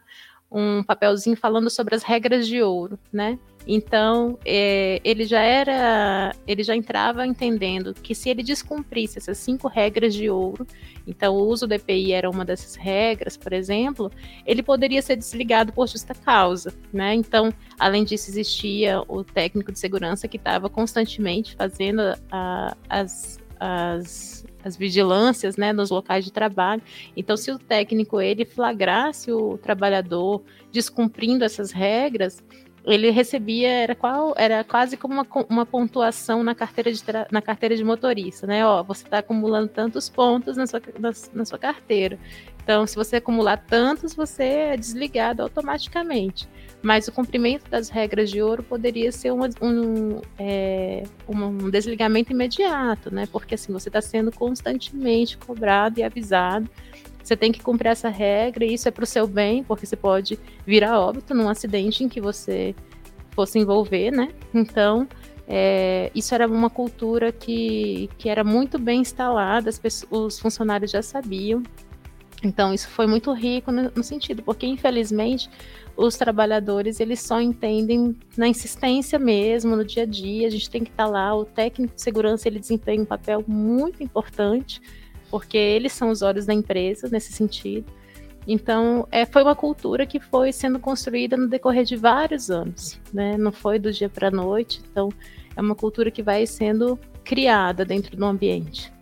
um 0.52 0.84
papelzinho 0.84 1.36
falando 1.36 1.70
sobre 1.70 1.96
as 1.96 2.04
regras 2.04 2.48
de 2.48 2.62
ouro, 2.62 2.98
né? 3.12 3.38
Então, 3.68 4.38
é, 4.46 5.02
ele 5.04 5.26
já 5.26 5.42
era, 5.42 6.36
ele 6.48 6.64
já 6.64 6.76
entrava 6.76 7.26
entendendo 7.26 7.96
que 7.96 8.14
se 8.14 8.30
ele 8.30 8.44
descumprisse 8.44 9.18
essas 9.18 9.40
cinco 9.40 9.68
regras 9.68 10.14
de 10.14 10.30
ouro, 10.30 10.68
então 11.08 11.36
o 11.36 11.48
uso 11.48 11.66
do 11.66 11.74
EPI 11.74 12.14
era 12.14 12.30
uma 12.30 12.46
dessas 12.46 12.76
regras, 12.76 13.36
por 13.36 13.54
exemplo, 13.54 14.12
ele 14.46 14.62
poderia 14.62 15.02
ser 15.02 15.16
desligado 15.16 15.74
por 15.74 15.88
justa 15.88 16.14
causa, 16.14 16.74
né? 16.94 17.16
Então, 17.16 17.52
além 17.80 18.04
disso, 18.04 18.30
existia 18.30 19.02
o 19.08 19.24
técnico 19.24 19.72
de 19.72 19.80
segurança 19.80 20.28
que 20.28 20.38
estava 20.38 20.70
constantemente 20.70 21.56
fazendo 21.56 22.02
a, 22.32 22.78
as, 22.88 23.40
as, 23.60 24.46
as 24.64 24.76
vigilâncias, 24.76 25.58
né, 25.58 25.72
nos 25.74 25.90
locais 25.90 26.26
de 26.26 26.32
trabalho. 26.32 26.82
Então, 27.16 27.36
se 27.38 27.52
o 27.52 27.60
técnico 27.60 28.20
ele 28.22 28.46
flagrasse 28.46 29.32
o 29.32 29.58
trabalhador 29.58 30.44
descumprindo 30.72 31.44
essas 31.44 31.72
regras, 31.72 32.44
ele 32.86 33.10
recebia, 33.10 33.70
era, 33.70 33.96
qual, 33.96 34.34
era 34.38 34.64
quase 34.64 34.96
como 34.96 35.14
uma, 35.16 35.28
uma 35.50 35.66
pontuação 35.66 36.44
na 36.44 36.54
carteira, 36.54 36.92
de 36.92 37.04
na 37.32 37.42
carteira 37.42 37.76
de 37.76 37.84
motorista, 37.84 38.46
né? 38.46 38.66
Ó, 38.66 38.84
você 38.84 39.04
está 39.06 39.20
acumulando 39.20 39.68
tantos 39.68 40.08
pontos 40.08 40.56
na 40.56 40.68
sua, 40.68 40.82
na, 41.00 41.12
na, 41.34 41.46
sua 41.46 41.58
carteira. 41.58 42.20
Então, 42.64 42.86
se 42.86 42.96
você 42.96 43.18
acumular 43.18 43.58
tantos, 43.58 44.14
você 44.14 44.44
é 44.44 44.78
desligado 44.78 45.42
automaticamente. 45.42 46.48
Mas 46.86 47.08
o 47.08 47.12
cumprimento 47.12 47.68
das 47.68 47.90
regras 47.90 48.30
de 48.30 48.44
ouro 48.44 48.62
poderia 48.62 49.12
ser 49.12 49.32
um, 49.32 49.40
um, 49.60 50.22
é, 50.38 51.02
um 51.28 51.68
desligamento 51.72 52.32
imediato, 52.32 53.12
né? 53.12 53.28
Porque 53.32 53.56
assim, 53.56 53.74
você 53.74 53.90
está 53.90 54.02
sendo 54.02 54.32
constantemente 54.32 55.36
cobrado 55.36 56.00
e 56.00 56.04
avisado 56.04 56.70
você 57.24 57.36
tem 57.36 57.52
que 57.52 57.60
cumprir 57.60 57.90
essa 57.90 58.08
regra 58.08 58.64
e 58.64 58.76
isso 58.76 58.88
é 58.88 58.92
para 58.92 59.04
o 59.04 59.08
seu 59.08 59.26
bem, 59.26 59.64
porque 59.64 59.84
você 59.84 59.96
pode 59.96 60.38
virar 60.64 61.00
óbito 61.00 61.34
num 61.34 61.50
acidente 61.50 62.04
em 62.04 62.08
que 62.08 62.22
você 62.22 62.76
fosse 63.32 63.58
envolver, 63.58 64.12
né? 64.12 64.30
Então, 64.54 65.08
é, 65.48 66.12
isso 66.14 66.36
era 66.36 66.46
uma 66.48 66.70
cultura 66.70 67.32
que, 67.32 68.12
que 68.20 68.30
era 68.30 68.44
muito 68.44 68.78
bem 68.78 69.02
instalada, 69.02 69.72
pessoas, 69.74 70.36
os 70.36 70.40
funcionários 70.40 70.92
já 70.92 71.02
sabiam. 71.02 71.64
Então, 72.44 72.74
isso 72.74 72.88
foi 72.90 73.08
muito 73.08 73.32
rico 73.34 73.72
no, 73.72 73.92
no, 73.96 74.04
sentido, 74.04 74.44
porque 74.44 74.68
infelizmente 74.68 75.50
os 75.96 76.18
trabalhadores 76.18 77.00
eles 77.00 77.22
só 77.22 77.42
entendem 77.42 78.16
na 78.38 78.48
insistência 78.48 79.18
mesmo, 79.18 79.76
no 79.76 79.86
dia 79.86 80.04
a 80.04 80.06
dia. 80.06 80.48
A 80.48 80.52
gente 80.52 80.70
tem 80.70 80.84
que 80.84 80.92
estar 80.92 81.08
lá. 81.08 81.36
O 81.36 81.46
técnico 81.46 81.96
de 81.96 82.02
segurança 82.02 82.48
ele 82.48 82.60
desempenha 82.60 83.02
um 83.02 83.06
papel 83.06 83.44
muito 83.48 84.04
importante 84.04 84.82
porque 85.30 85.58
eles 85.58 85.92
são 85.92 86.10
os 86.10 86.22
olhos 86.22 86.46
da 86.46 86.54
empresa 86.54 87.10
nesse 87.12 87.34
sentido. 87.34 87.92
Então, 88.48 89.08
é, 89.12 89.26
foi 89.26 89.42
uma 89.42 89.56
cultura 89.56 90.06
que 90.06 90.20
foi 90.20 90.52
sendo 90.52 90.80
construída 90.80 91.36
no 91.36 91.48
decorrer 91.48 91.84
de 91.84 91.96
vários 91.96 92.52
anos, 92.52 93.00
né? 93.12 93.36
Não 93.38 93.52
foi 93.52 93.80
do 93.80 93.92
dia 93.92 94.08
para 94.08 94.28
a 94.28 94.32
noite. 94.32 94.82
Então, 94.92 95.10
é 95.56 95.62
uma 95.62 95.74
cultura 95.74 96.12
que 96.12 96.22
vai 96.22 96.46
sendo 96.46 97.00
criada 97.24 97.84
dentro 97.84 98.16
do 98.16 98.24
ambiente. 98.24 98.94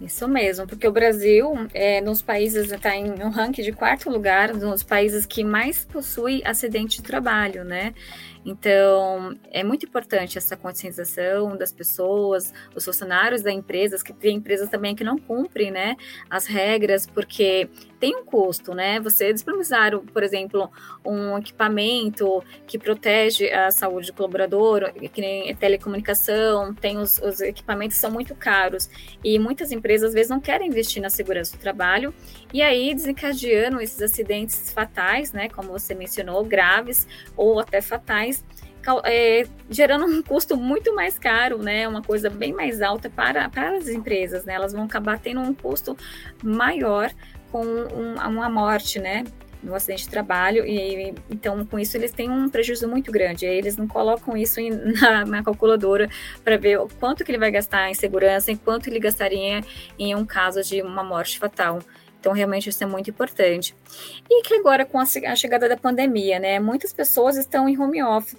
Isso 0.00 0.28
mesmo, 0.28 0.64
porque 0.64 0.86
o 0.86 0.92
Brasil, 0.92 1.52
é, 1.74 2.00
nos 2.00 2.22
países, 2.22 2.70
está 2.70 2.94
em 2.94 3.20
um 3.20 3.30
ranking 3.30 3.62
de 3.62 3.72
quarto 3.72 4.08
lugar, 4.08 4.54
nos 4.54 4.84
países 4.84 5.26
que 5.26 5.42
mais 5.42 5.84
possui 5.84 6.40
acidente 6.44 6.98
de 6.98 7.02
trabalho, 7.02 7.64
né? 7.64 7.92
Então, 8.44 9.36
é 9.50 9.62
muito 9.64 9.84
importante 9.84 10.38
essa 10.38 10.56
conscientização 10.56 11.56
das 11.56 11.72
pessoas, 11.72 12.54
os 12.74 12.84
funcionários 12.84 13.42
da 13.42 13.52
empresas, 13.52 14.02
que 14.02 14.12
tem 14.12 14.36
empresas 14.36 14.70
também 14.70 14.94
que 14.94 15.04
não 15.04 15.18
cumprem, 15.18 15.70
né, 15.70 15.96
as 16.30 16.46
regras, 16.46 17.06
porque 17.06 17.68
tem 18.00 18.16
um 18.16 18.24
custo, 18.24 18.74
né? 18.74 19.00
Você 19.00 19.32
disponibilizar, 19.32 19.98
por 19.98 20.22
exemplo, 20.22 20.70
um 21.04 21.36
equipamento 21.36 22.42
que 22.66 22.78
protege 22.78 23.52
a 23.52 23.70
saúde 23.72 24.06
do 24.06 24.12
colaborador, 24.14 24.92
que 25.12 25.20
nem 25.20 25.54
telecomunicação, 25.56 26.72
tem 26.72 26.96
os, 26.96 27.18
os 27.18 27.40
equipamentos 27.40 27.96
que 27.96 28.00
são 28.00 28.10
muito 28.10 28.36
caros 28.36 28.88
e 29.22 29.38
muitas 29.38 29.72
empresas 29.72 29.87
às 29.94 30.12
vezes 30.12 30.30
não 30.30 30.40
querem 30.40 30.68
investir 30.68 31.02
na 31.02 31.10
segurança 31.10 31.56
do 31.56 31.60
trabalho 31.60 32.14
e 32.52 32.62
aí 32.62 32.94
desencadeando 32.94 33.80
esses 33.80 34.00
acidentes 34.00 34.70
fatais, 34.72 35.32
né? 35.32 35.48
Como 35.48 35.68
você 35.68 35.94
mencionou, 35.94 36.44
graves 36.44 37.06
ou 37.36 37.58
até 37.60 37.80
fatais 37.80 38.44
é, 39.04 39.46
gerando 39.68 40.06
um 40.06 40.22
custo 40.22 40.56
muito 40.56 40.94
mais 40.94 41.18
caro, 41.18 41.58
né? 41.58 41.86
Uma 41.86 42.02
coisa 42.02 42.30
bem 42.30 42.52
mais 42.52 42.80
alta 42.80 43.10
para, 43.10 43.48
para 43.48 43.76
as 43.76 43.88
empresas, 43.88 44.44
né? 44.44 44.54
Elas 44.54 44.72
vão 44.72 44.84
acabar 44.84 45.18
tendo 45.18 45.40
um 45.40 45.52
custo 45.52 45.96
maior 46.42 47.10
com 47.50 47.64
um, 47.64 48.14
uma 48.14 48.48
morte, 48.48 48.98
né? 48.98 49.24
No 49.60 49.74
acidente 49.74 50.04
de 50.04 50.08
trabalho, 50.08 50.64
e 50.64 51.12
então 51.28 51.66
com 51.66 51.80
isso 51.80 51.96
eles 51.96 52.12
têm 52.12 52.30
um 52.30 52.48
prejuízo 52.48 52.86
muito 52.88 53.10
grande. 53.10 53.44
Eles 53.44 53.76
não 53.76 53.88
colocam 53.88 54.36
isso 54.36 54.60
em, 54.60 54.70
na, 55.00 55.24
na, 55.24 55.42
calculadora 55.42 56.08
para 56.44 56.56
ver 56.56 56.78
o 56.78 56.88
quanto 57.00 57.24
que 57.24 57.30
ele 57.32 57.38
vai 57.38 57.50
gastar 57.50 57.90
em 57.90 57.94
segurança, 57.94 58.52
em 58.52 58.56
quanto 58.56 58.88
ele 58.88 59.00
gastaria 59.00 59.60
em 59.98 60.14
um 60.14 60.24
caso 60.24 60.62
de 60.62 60.80
uma 60.80 61.02
morte 61.02 61.38
fatal. 61.38 61.80
Então, 62.20 62.32
realmente, 62.32 62.68
isso 62.68 62.82
é 62.82 62.86
muito 62.86 63.10
importante. 63.10 63.74
E 64.28 64.42
que 64.42 64.54
agora, 64.54 64.84
com 64.84 64.98
a, 64.98 65.04
a 65.04 65.36
chegada 65.36 65.68
da 65.68 65.76
pandemia, 65.76 66.38
né, 66.38 66.58
muitas 66.58 66.92
pessoas 66.92 67.36
estão 67.36 67.68
em 67.68 67.78
home 67.78 68.02
office, 68.02 68.36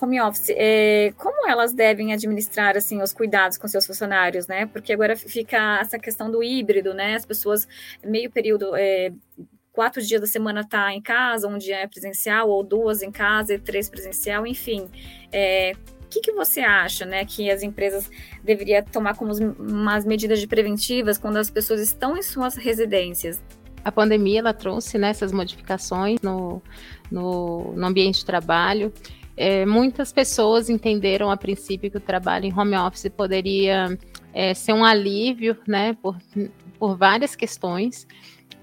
home 0.00 0.20
office, 0.20 0.50
é, 0.50 1.12
como 1.16 1.48
elas 1.48 1.72
devem 1.72 2.12
administrar 2.12 2.76
assim 2.76 3.02
os 3.02 3.12
cuidados 3.12 3.58
com 3.58 3.66
seus 3.66 3.86
funcionários, 3.86 4.46
né? 4.46 4.66
Porque 4.66 4.92
agora 4.92 5.16
fica 5.16 5.78
essa 5.80 5.98
questão 5.98 6.30
do 6.30 6.42
híbrido, 6.42 6.94
né? 6.94 7.16
As 7.16 7.26
pessoas 7.26 7.66
meio 8.04 8.30
período 8.30 8.76
é, 8.76 9.12
quatro 9.78 10.02
dias 10.02 10.20
da 10.20 10.26
semana 10.26 10.64
tá 10.64 10.92
em 10.92 11.00
casa, 11.00 11.46
um 11.46 11.56
dia 11.56 11.76
é 11.76 11.86
presencial 11.86 12.48
ou 12.48 12.64
duas 12.64 13.00
em 13.00 13.12
casa 13.12 13.54
e 13.54 13.60
três 13.60 13.88
presencial, 13.88 14.44
enfim. 14.44 14.88
É, 15.30 15.70
o 16.04 16.08
que, 16.08 16.20
que, 16.20 16.32
você 16.32 16.62
acha, 16.62 17.06
né, 17.06 17.24
que 17.24 17.48
as 17.48 17.62
empresas 17.62 18.10
deveriam 18.42 18.82
tomar 18.82 19.14
como 19.14 19.32
umas 19.56 20.04
medidas 20.04 20.44
preventivas 20.46 21.16
quando 21.16 21.36
as 21.36 21.48
pessoas 21.48 21.80
estão 21.80 22.16
em 22.16 22.22
suas 22.24 22.56
residências? 22.56 23.40
A 23.84 23.92
pandemia 23.92 24.40
ela 24.40 24.52
trouxe 24.52 24.98
né, 24.98 25.10
essas 25.10 25.30
modificações 25.30 26.20
no, 26.22 26.60
no, 27.08 27.72
no 27.76 27.86
ambiente 27.86 28.18
de 28.18 28.24
trabalho 28.24 28.92
é, 29.40 29.64
muitas 29.64 30.12
pessoas 30.12 30.68
entenderam 30.68 31.30
a 31.30 31.36
princípio 31.36 31.88
que 31.88 31.96
o 31.96 32.00
trabalho 32.00 32.46
em 32.46 32.52
home 32.52 32.76
office 32.76 33.08
poderia 33.08 33.96
é, 34.34 34.52
ser 34.52 34.72
um 34.72 34.84
alívio, 34.84 35.56
né, 35.64 35.96
por, 36.02 36.18
por 36.76 36.96
várias 36.96 37.36
questões. 37.36 38.04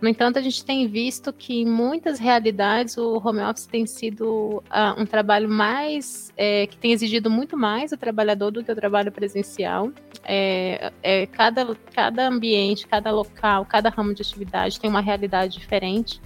No 0.01 0.09
entanto, 0.09 0.37
a 0.37 0.41
gente 0.41 0.63
tem 0.63 0.87
visto 0.87 1.31
que 1.31 1.61
em 1.61 1.65
muitas 1.65 2.19
realidades 2.19 2.97
o 2.97 3.21
home 3.23 3.41
office 3.41 3.65
tem 3.65 3.85
sido 3.85 4.61
uh, 4.69 5.01
um 5.01 5.05
trabalho 5.05 5.49
mais 5.49 6.33
é, 6.35 6.67
que 6.67 6.77
tem 6.77 6.91
exigido 6.91 7.29
muito 7.29 7.55
mais 7.55 7.91
o 7.91 7.97
trabalhador 7.97 8.51
do 8.51 8.63
que 8.63 8.71
o 8.71 8.75
trabalho 8.75 9.11
presencial. 9.11 9.91
É, 10.23 10.91
é, 11.01 11.25
cada, 11.27 11.75
cada 11.93 12.27
ambiente, 12.27 12.85
cada 12.87 13.11
local, 13.11 13.65
cada 13.65 13.89
ramo 13.89 14.13
de 14.13 14.21
atividade 14.21 14.79
tem 14.79 14.89
uma 14.89 15.01
realidade 15.01 15.57
diferente, 15.57 16.21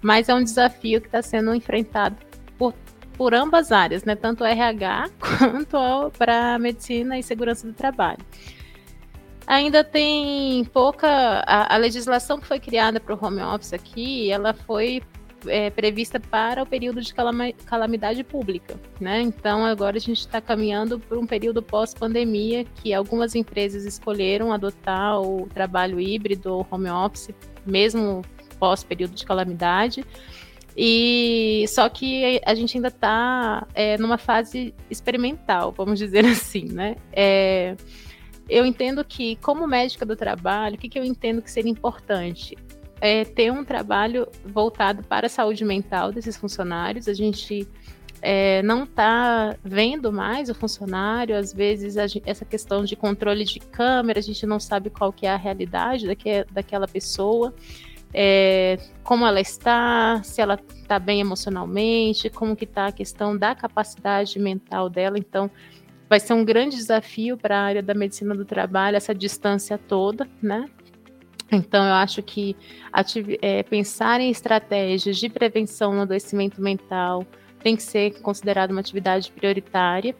mas 0.00 0.28
é 0.28 0.34
um 0.34 0.42
desafio 0.42 1.00
que 1.00 1.08
está 1.08 1.20
sendo 1.20 1.54
enfrentado 1.54 2.16
por 2.56 2.74
por 3.16 3.32
ambas 3.32 3.70
áreas, 3.72 4.04
né? 4.04 4.16
Tanto 4.16 4.44
RH 4.44 5.08
quanto 5.38 6.10
para 6.18 6.58
medicina 6.58 7.16
e 7.18 7.22
segurança 7.22 7.66
do 7.66 7.72
trabalho. 7.72 8.18
Ainda 9.46 9.84
tem 9.84 10.64
pouca. 10.66 11.08
A, 11.46 11.74
a 11.74 11.76
legislação 11.76 12.40
que 12.40 12.46
foi 12.46 12.58
criada 12.58 12.98
para 12.98 13.14
o 13.14 13.18
home 13.20 13.42
office 13.42 13.72
aqui, 13.72 14.30
ela 14.30 14.54
foi 14.54 15.02
é, 15.46 15.70
prevista 15.70 16.18
para 16.18 16.62
o 16.62 16.66
período 16.66 17.00
de 17.00 17.14
calamidade 17.66 18.24
pública, 18.24 18.78
né? 19.00 19.20
Então 19.20 19.64
agora 19.64 19.96
a 19.96 20.00
gente 20.00 20.20
está 20.20 20.40
caminhando 20.40 20.98
para 20.98 21.18
um 21.18 21.26
período 21.26 21.62
pós-pandemia 21.62 22.64
que 22.76 22.92
algumas 22.94 23.34
empresas 23.34 23.84
escolheram 23.84 24.52
adotar 24.52 25.20
o 25.20 25.46
trabalho 25.52 26.00
híbrido 26.00 26.52
ou 26.52 26.66
home 26.70 26.90
office, 26.90 27.30
mesmo 27.66 28.22
pós 28.58 28.84
período 28.84 29.14
de 29.14 29.24
calamidade. 29.24 30.04
E 30.76 31.64
só 31.68 31.88
que 31.88 32.40
a 32.44 32.54
gente 32.54 32.76
ainda 32.76 32.88
está 32.88 33.66
é, 33.74 33.96
numa 33.96 34.18
fase 34.18 34.74
experimental, 34.90 35.72
vamos 35.72 35.98
dizer 35.98 36.24
assim, 36.26 36.64
né? 36.64 36.96
É, 37.12 37.76
eu 38.48 38.64
entendo 38.64 39.04
que, 39.04 39.36
como 39.36 39.66
médica 39.66 40.04
do 40.04 40.16
trabalho, 40.16 40.76
o 40.76 40.78
que, 40.78 40.88
que 40.88 40.98
eu 40.98 41.04
entendo 41.04 41.42
que 41.42 41.50
seria 41.50 41.70
importante? 41.70 42.56
É 43.00 43.24
ter 43.24 43.52
um 43.52 43.64
trabalho 43.64 44.28
voltado 44.44 45.02
para 45.02 45.26
a 45.26 45.28
saúde 45.28 45.64
mental 45.64 46.12
desses 46.12 46.36
funcionários. 46.36 47.08
A 47.08 47.14
gente 47.14 47.68
é, 48.22 48.62
não 48.62 48.84
está 48.84 49.56
vendo 49.62 50.12
mais 50.12 50.48
o 50.48 50.54
funcionário, 50.54 51.36
às 51.36 51.52
vezes 51.52 51.96
a, 51.96 52.04
essa 52.24 52.44
questão 52.44 52.84
de 52.84 52.96
controle 52.96 53.44
de 53.44 53.60
câmera, 53.60 54.18
a 54.18 54.22
gente 54.22 54.46
não 54.46 54.60
sabe 54.60 54.90
qual 54.90 55.12
que 55.12 55.26
é 55.26 55.30
a 55.30 55.36
realidade 55.36 56.06
daque, 56.06 56.44
daquela 56.52 56.88
pessoa 56.88 57.52
é, 58.14 58.78
como 59.02 59.26
ela 59.26 59.40
está, 59.40 60.22
se 60.22 60.40
ela 60.40 60.58
está 60.76 61.00
bem 61.00 61.20
emocionalmente, 61.20 62.30
como 62.30 62.54
que 62.54 62.64
está 62.64 62.86
a 62.86 62.92
questão 62.92 63.36
da 63.36 63.56
capacidade 63.56 64.38
mental 64.38 64.88
dela. 64.88 65.18
Então, 65.18 65.50
vai 66.08 66.20
ser 66.20 66.34
um 66.34 66.44
grande 66.44 66.76
desafio 66.76 67.36
para 67.36 67.58
a 67.58 67.62
área 67.62 67.82
da 67.82 67.94
medicina 67.94 68.34
do 68.34 68.44
trabalho 68.44 68.96
essa 68.96 69.14
distância 69.14 69.78
toda, 69.78 70.28
né? 70.42 70.68
Então, 71.50 71.84
eu 71.84 71.94
acho 71.94 72.22
que 72.22 72.56
é, 73.40 73.62
pensar 73.62 74.20
em 74.20 74.30
estratégias 74.30 75.16
de 75.16 75.28
prevenção 75.28 75.94
no 75.94 76.02
adoecimento 76.02 76.60
mental 76.60 77.24
tem 77.62 77.76
que 77.76 77.82
ser 77.82 78.20
considerado 78.20 78.72
uma 78.72 78.80
atividade 78.80 79.30
prioritária. 79.30 80.14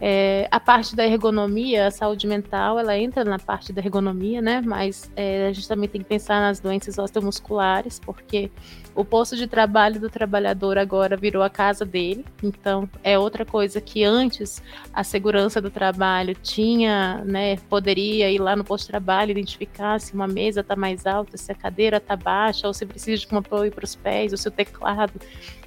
É, 0.00 0.46
a 0.50 0.60
parte 0.60 0.94
da 0.94 1.04
ergonomia, 1.04 1.88
a 1.88 1.90
saúde 1.90 2.26
mental, 2.26 2.78
ela 2.78 2.96
entra 2.96 3.24
na 3.24 3.38
parte 3.38 3.72
da 3.72 3.80
ergonomia, 3.80 4.40
né? 4.40 4.62
Mas 4.64 5.10
é, 5.16 5.48
a 5.48 5.52
gente 5.52 5.66
também 5.66 5.88
tem 5.88 6.00
que 6.00 6.08
pensar 6.08 6.40
nas 6.40 6.60
doenças 6.60 6.98
osteomusculares, 6.98 7.98
porque 7.98 8.50
o 8.94 9.04
posto 9.04 9.36
de 9.36 9.46
trabalho 9.46 10.00
do 10.00 10.08
trabalhador 10.08 10.78
agora 10.78 11.16
virou 11.16 11.42
a 11.42 11.50
casa 11.50 11.84
dele. 11.84 12.24
Então, 12.42 12.88
é 13.02 13.18
outra 13.18 13.44
coisa 13.44 13.80
que 13.80 14.04
antes 14.04 14.62
a 14.92 15.02
segurança 15.02 15.60
do 15.60 15.70
trabalho 15.70 16.34
tinha, 16.34 17.22
né? 17.24 17.56
Poderia 17.68 18.30
ir 18.30 18.40
lá 18.40 18.54
no 18.54 18.64
posto 18.64 18.84
de 18.84 18.90
trabalho 18.90 19.32
identificar 19.32 20.00
se 20.00 20.14
uma 20.14 20.28
mesa 20.28 20.60
está 20.60 20.76
mais 20.76 21.06
alta, 21.06 21.36
se 21.36 21.50
a 21.50 21.54
cadeira 21.54 21.96
está 21.96 22.14
baixa, 22.14 22.66
ou 22.68 22.74
se 22.74 22.86
precisa 22.86 23.24
de 23.24 23.34
um 23.34 23.38
apoio 23.38 23.72
para 23.72 23.84
os 23.84 23.96
pés, 23.96 24.32
ou 24.32 24.38
se 24.38 24.46
o 24.46 24.50
teclado. 24.50 25.14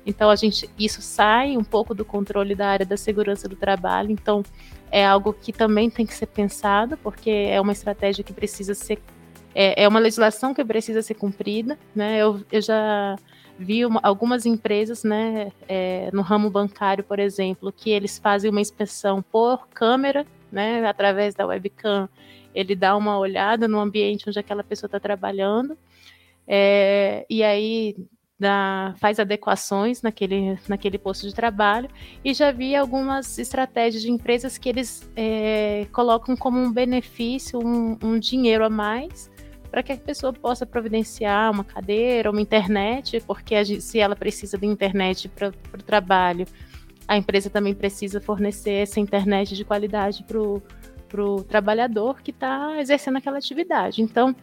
Então, 0.06 0.30
a 0.30 0.36
gente 0.36 0.70
isso 0.78 1.02
sai 1.02 1.56
um 1.56 1.64
pouco 1.64 1.94
do 1.94 2.04
controle 2.04 2.56
da 2.56 2.68
área 2.68 2.86
da 2.86 2.98
segurança 2.98 3.48
do 3.48 3.56
trabalho. 3.56 4.12
Então, 4.22 4.44
é 4.92 5.06
algo 5.06 5.34
que 5.34 5.52
também 5.54 5.90
tem 5.90 6.06
que 6.06 6.14
ser 6.14 6.28
pensado, 6.28 6.98
porque 6.98 7.30
é 7.30 7.60
uma 7.60 7.72
estratégia 7.72 8.24
que 8.24 8.34
precisa 8.34 8.74
ser 8.74 9.02
é, 9.54 9.84
é 9.84 9.88
uma 9.88 10.00
legislação 10.00 10.54
que 10.54 10.64
precisa 10.64 11.02
ser 11.02 11.16
cumprida, 11.16 11.78
né? 11.94 12.18
Eu, 12.18 12.42
eu 12.52 12.62
já 12.62 13.18
vi 13.60 13.86
uma, 13.86 14.00
algumas 14.02 14.46
empresas, 14.46 15.04
né, 15.04 15.52
é, 15.68 16.10
no 16.12 16.22
ramo 16.22 16.50
bancário, 16.50 17.04
por 17.04 17.20
exemplo, 17.20 17.72
que 17.72 17.92
eles 17.92 18.18
fazem 18.18 18.50
uma 18.50 18.62
inspeção 18.62 19.22
por 19.22 19.68
câmera, 19.68 20.26
né, 20.52 20.86
através 20.88 21.36
da 21.36 21.46
webcam, 21.46 22.10
ele 22.56 22.76
dá 22.76 22.96
uma 22.96 23.18
olhada 23.20 23.68
no 23.68 23.80
ambiente 23.80 24.28
onde 24.28 24.40
aquela 24.40 24.64
pessoa 24.64 24.88
está 24.88 25.00
trabalhando, 25.00 25.78
é, 26.48 27.26
e 27.30 27.44
aí 27.44 27.96
dá, 28.42 28.94
faz 28.98 29.20
adequações 29.20 30.02
naquele, 30.02 30.60
naquele 30.68 30.98
posto 30.98 31.28
de 31.28 31.34
trabalho, 31.34 31.88
e 32.26 32.34
já 32.34 32.52
vi 32.52 32.76
algumas 32.76 33.38
estratégias 33.38 34.02
de 34.02 34.12
empresas 34.12 34.58
que 34.58 34.68
eles 34.68 35.10
é, 35.16 35.88
colocam 35.94 36.36
como 36.36 36.60
um 36.60 36.72
benefício 36.72 37.60
um, 37.60 37.98
um 38.04 38.20
dinheiro 38.20 38.66
a 38.66 38.70
mais 38.70 39.30
para 39.70 39.82
que 39.82 39.94
a 39.94 39.98
pessoa 39.98 40.34
possa 40.34 40.66
providenciar 40.66 41.50
uma 41.50 41.64
cadeira, 41.64 42.30
uma 42.30 42.42
internet, 42.42 43.24
porque 43.26 43.64
gente, 43.64 43.82
se 43.82 44.00
ela 44.00 44.18
precisa 44.18 44.58
de 44.58 44.66
internet 44.66 45.30
para 45.30 45.48
o 45.48 45.84
trabalho, 45.84 46.46
a 47.08 47.16
empresa 47.16 47.50
também 47.50 47.74
precisa 47.74 48.20
fornecer 48.20 48.84
essa 48.84 49.00
internet 49.00 49.56
de 49.56 49.64
qualidade 49.64 50.26
para 50.26 51.24
o 51.24 51.44
trabalhador 51.44 52.22
que 52.22 52.32
está 52.32 52.82
exercendo 52.82 53.18
aquela 53.18 53.38
atividade. 53.38 54.02
Então, 54.02 54.36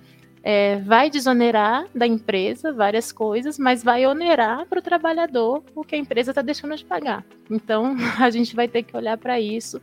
é, 0.42 0.76
vai 0.76 1.10
desonerar 1.10 1.86
da 1.94 2.06
empresa 2.06 2.72
várias 2.72 3.12
coisas, 3.12 3.58
mas 3.58 3.82
vai 3.82 4.06
onerar 4.06 4.66
para 4.66 4.78
o 4.78 4.82
trabalhador 4.82 5.62
o 5.74 5.84
que 5.84 5.94
a 5.94 5.98
empresa 5.98 6.30
está 6.30 6.42
deixando 6.42 6.76
de 6.76 6.84
pagar. 6.84 7.24
Então, 7.50 7.96
a 8.18 8.30
gente 8.30 8.54
vai 8.54 8.68
ter 8.68 8.82
que 8.82 8.96
olhar 8.96 9.18
para 9.18 9.40
isso 9.40 9.80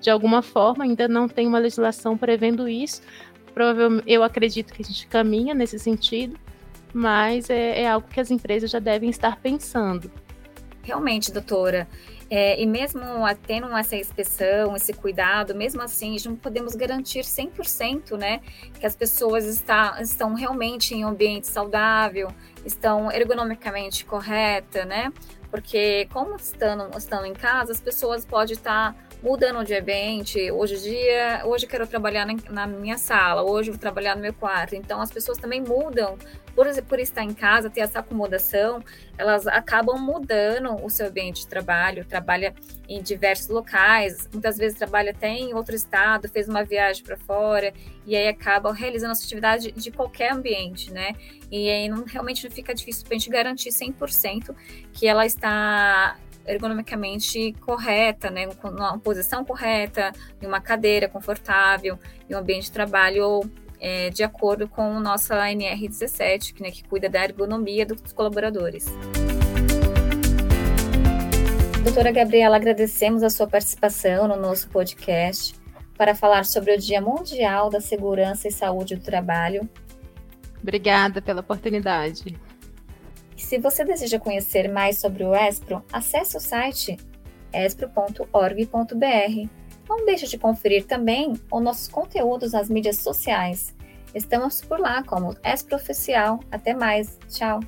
de 0.00 0.10
alguma 0.10 0.42
forma. 0.42 0.84
Ainda 0.84 1.06
não 1.06 1.28
tem 1.28 1.46
uma 1.46 1.58
legislação 1.58 2.16
prevendo 2.16 2.68
isso, 2.68 3.02
provavelmente, 3.54 4.04
eu 4.06 4.22
acredito 4.22 4.72
que 4.72 4.82
a 4.82 4.84
gente 4.84 5.06
caminha 5.06 5.54
nesse 5.54 5.78
sentido, 5.78 6.38
mas 6.92 7.50
é, 7.50 7.82
é 7.82 7.88
algo 7.88 8.08
que 8.08 8.20
as 8.20 8.30
empresas 8.30 8.70
já 8.70 8.78
devem 8.78 9.10
estar 9.10 9.36
pensando. 9.36 10.10
Realmente, 10.82 11.30
doutora. 11.30 11.86
É, 12.30 12.62
e 12.62 12.64
mesmo 12.64 13.02
tendo 13.42 13.66
essa 13.76 13.96
inspeção, 13.96 14.76
esse 14.76 14.92
cuidado, 14.92 15.52
mesmo 15.52 15.82
assim, 15.82 16.16
não 16.24 16.36
podemos 16.36 16.76
garantir 16.76 17.24
100%, 17.24 18.16
né, 18.16 18.40
que 18.78 18.86
as 18.86 18.94
pessoas 18.94 19.44
está, 19.44 19.98
estão 20.00 20.32
realmente 20.34 20.94
em 20.94 21.04
um 21.04 21.08
ambiente 21.08 21.48
saudável, 21.48 22.32
estão 22.64 23.10
ergonomicamente 23.10 24.04
correta, 24.04 24.84
né, 24.84 25.12
porque 25.50 26.06
como 26.12 26.36
estando, 26.36 26.96
estando 26.96 27.26
em 27.26 27.34
casa, 27.34 27.72
as 27.72 27.80
pessoas 27.80 28.24
podem 28.24 28.54
estar 28.54 28.94
mudando 29.22 29.64
de 29.64 29.74
ambiente. 29.74 30.50
Hoje 30.50 30.76
em 30.76 30.80
dia, 30.80 31.42
hoje 31.44 31.66
quero 31.66 31.86
trabalhar 31.86 32.26
na, 32.48 32.66
minha 32.66 32.96
sala, 32.96 33.42
hoje 33.42 33.70
vou 33.70 33.78
trabalhar 33.78 34.16
no 34.16 34.22
meu 34.22 34.32
quarto. 34.32 34.74
Então, 34.74 35.00
as 35.00 35.10
pessoas 35.10 35.38
também 35.38 35.60
mudam 35.60 36.16
por, 36.54 36.66
por 36.84 36.98
estar 36.98 37.22
em 37.22 37.34
casa, 37.34 37.68
ter 37.68 37.80
essa 37.80 38.00
acomodação, 38.00 38.82
elas 39.16 39.46
acabam 39.46 39.98
mudando 39.98 40.84
o 40.84 40.88
seu 40.88 41.08
ambiente 41.08 41.42
de 41.42 41.48
trabalho, 41.48 42.04
trabalha 42.04 42.54
em 42.88 43.02
diversos 43.02 43.48
locais, 43.48 44.28
muitas 44.32 44.56
vezes 44.56 44.76
trabalha 44.76 45.10
até 45.10 45.28
em 45.28 45.54
outro 45.54 45.74
estado, 45.74 46.28
fez 46.28 46.48
uma 46.48 46.64
viagem 46.64 47.04
para 47.04 47.16
fora, 47.16 47.72
e 48.06 48.16
aí 48.16 48.28
acaba 48.28 48.72
realizando 48.72 49.10
a 49.10 49.14
atividade 49.14 49.70
de 49.72 49.90
qualquer 49.90 50.32
ambiente, 50.32 50.92
né? 50.92 51.14
E 51.50 51.68
aí 51.68 51.88
não, 51.88 52.04
realmente 52.04 52.44
não 52.44 52.50
fica 52.50 52.74
difícil 52.74 53.04
para 53.04 53.16
a 53.16 53.18
gente 53.18 53.30
garantir 53.30 53.70
100% 53.70 54.54
que 54.92 55.06
ela 55.06 55.26
está 55.26 56.16
ergonomicamente 56.46 57.52
correta, 57.60 58.30
né, 58.30 58.48
uma 58.64 58.98
posição 58.98 59.44
correta, 59.44 60.12
em 60.40 60.46
uma 60.46 60.60
cadeira 60.60 61.08
confortável, 61.08 61.98
em 62.28 62.34
um 62.34 62.38
ambiente 62.38 62.64
de 62.64 62.72
trabalho 62.72 63.42
é, 63.78 64.10
de 64.10 64.22
acordo 64.22 64.68
com 64.68 64.82
a 64.82 65.00
nossa 65.00 65.36
NR17, 65.36 66.54
que, 66.54 66.62
né, 66.62 66.70
que 66.70 66.84
cuida 66.84 67.08
da 67.08 67.24
ergonomia 67.24 67.86
dos 67.86 68.12
colaboradores. 68.12 68.86
Doutora 71.82 72.12
Gabriela, 72.12 72.56
agradecemos 72.56 73.22
a 73.22 73.30
sua 73.30 73.46
participação 73.46 74.28
no 74.28 74.36
nosso 74.36 74.68
podcast 74.68 75.54
para 75.96 76.14
falar 76.14 76.44
sobre 76.44 76.74
o 76.74 76.78
Dia 76.78 77.00
Mundial 77.00 77.70
da 77.70 77.80
Segurança 77.80 78.48
e 78.48 78.52
Saúde 78.52 78.96
do 78.96 79.02
Trabalho. 79.02 79.68
Obrigada 80.62 81.22
pela 81.22 81.40
oportunidade. 81.40 82.38
Se 83.36 83.58
você 83.58 83.84
deseja 83.84 84.18
conhecer 84.18 84.70
mais 84.70 84.98
sobre 84.98 85.24
o 85.24 85.34
ESPRO, 85.34 85.82
acesse 85.92 86.36
o 86.36 86.40
site 86.40 86.96
espro.org.br. 87.52 89.48
Não 89.88 90.04
deixe 90.04 90.26
de 90.26 90.38
conferir 90.38 90.84
também 90.84 91.32
os 91.50 91.62
nossos 91.62 91.88
conteúdos 91.88 92.52
nas 92.52 92.68
mídias 92.68 92.98
sociais. 92.98 93.74
Estamos 94.14 94.60
por 94.60 94.78
lá 94.78 95.02
como 95.02 95.36
Espro 95.44 95.76
Oficial. 95.76 96.40
Até 96.50 96.74
mais. 96.74 97.18
Tchau. 97.28 97.60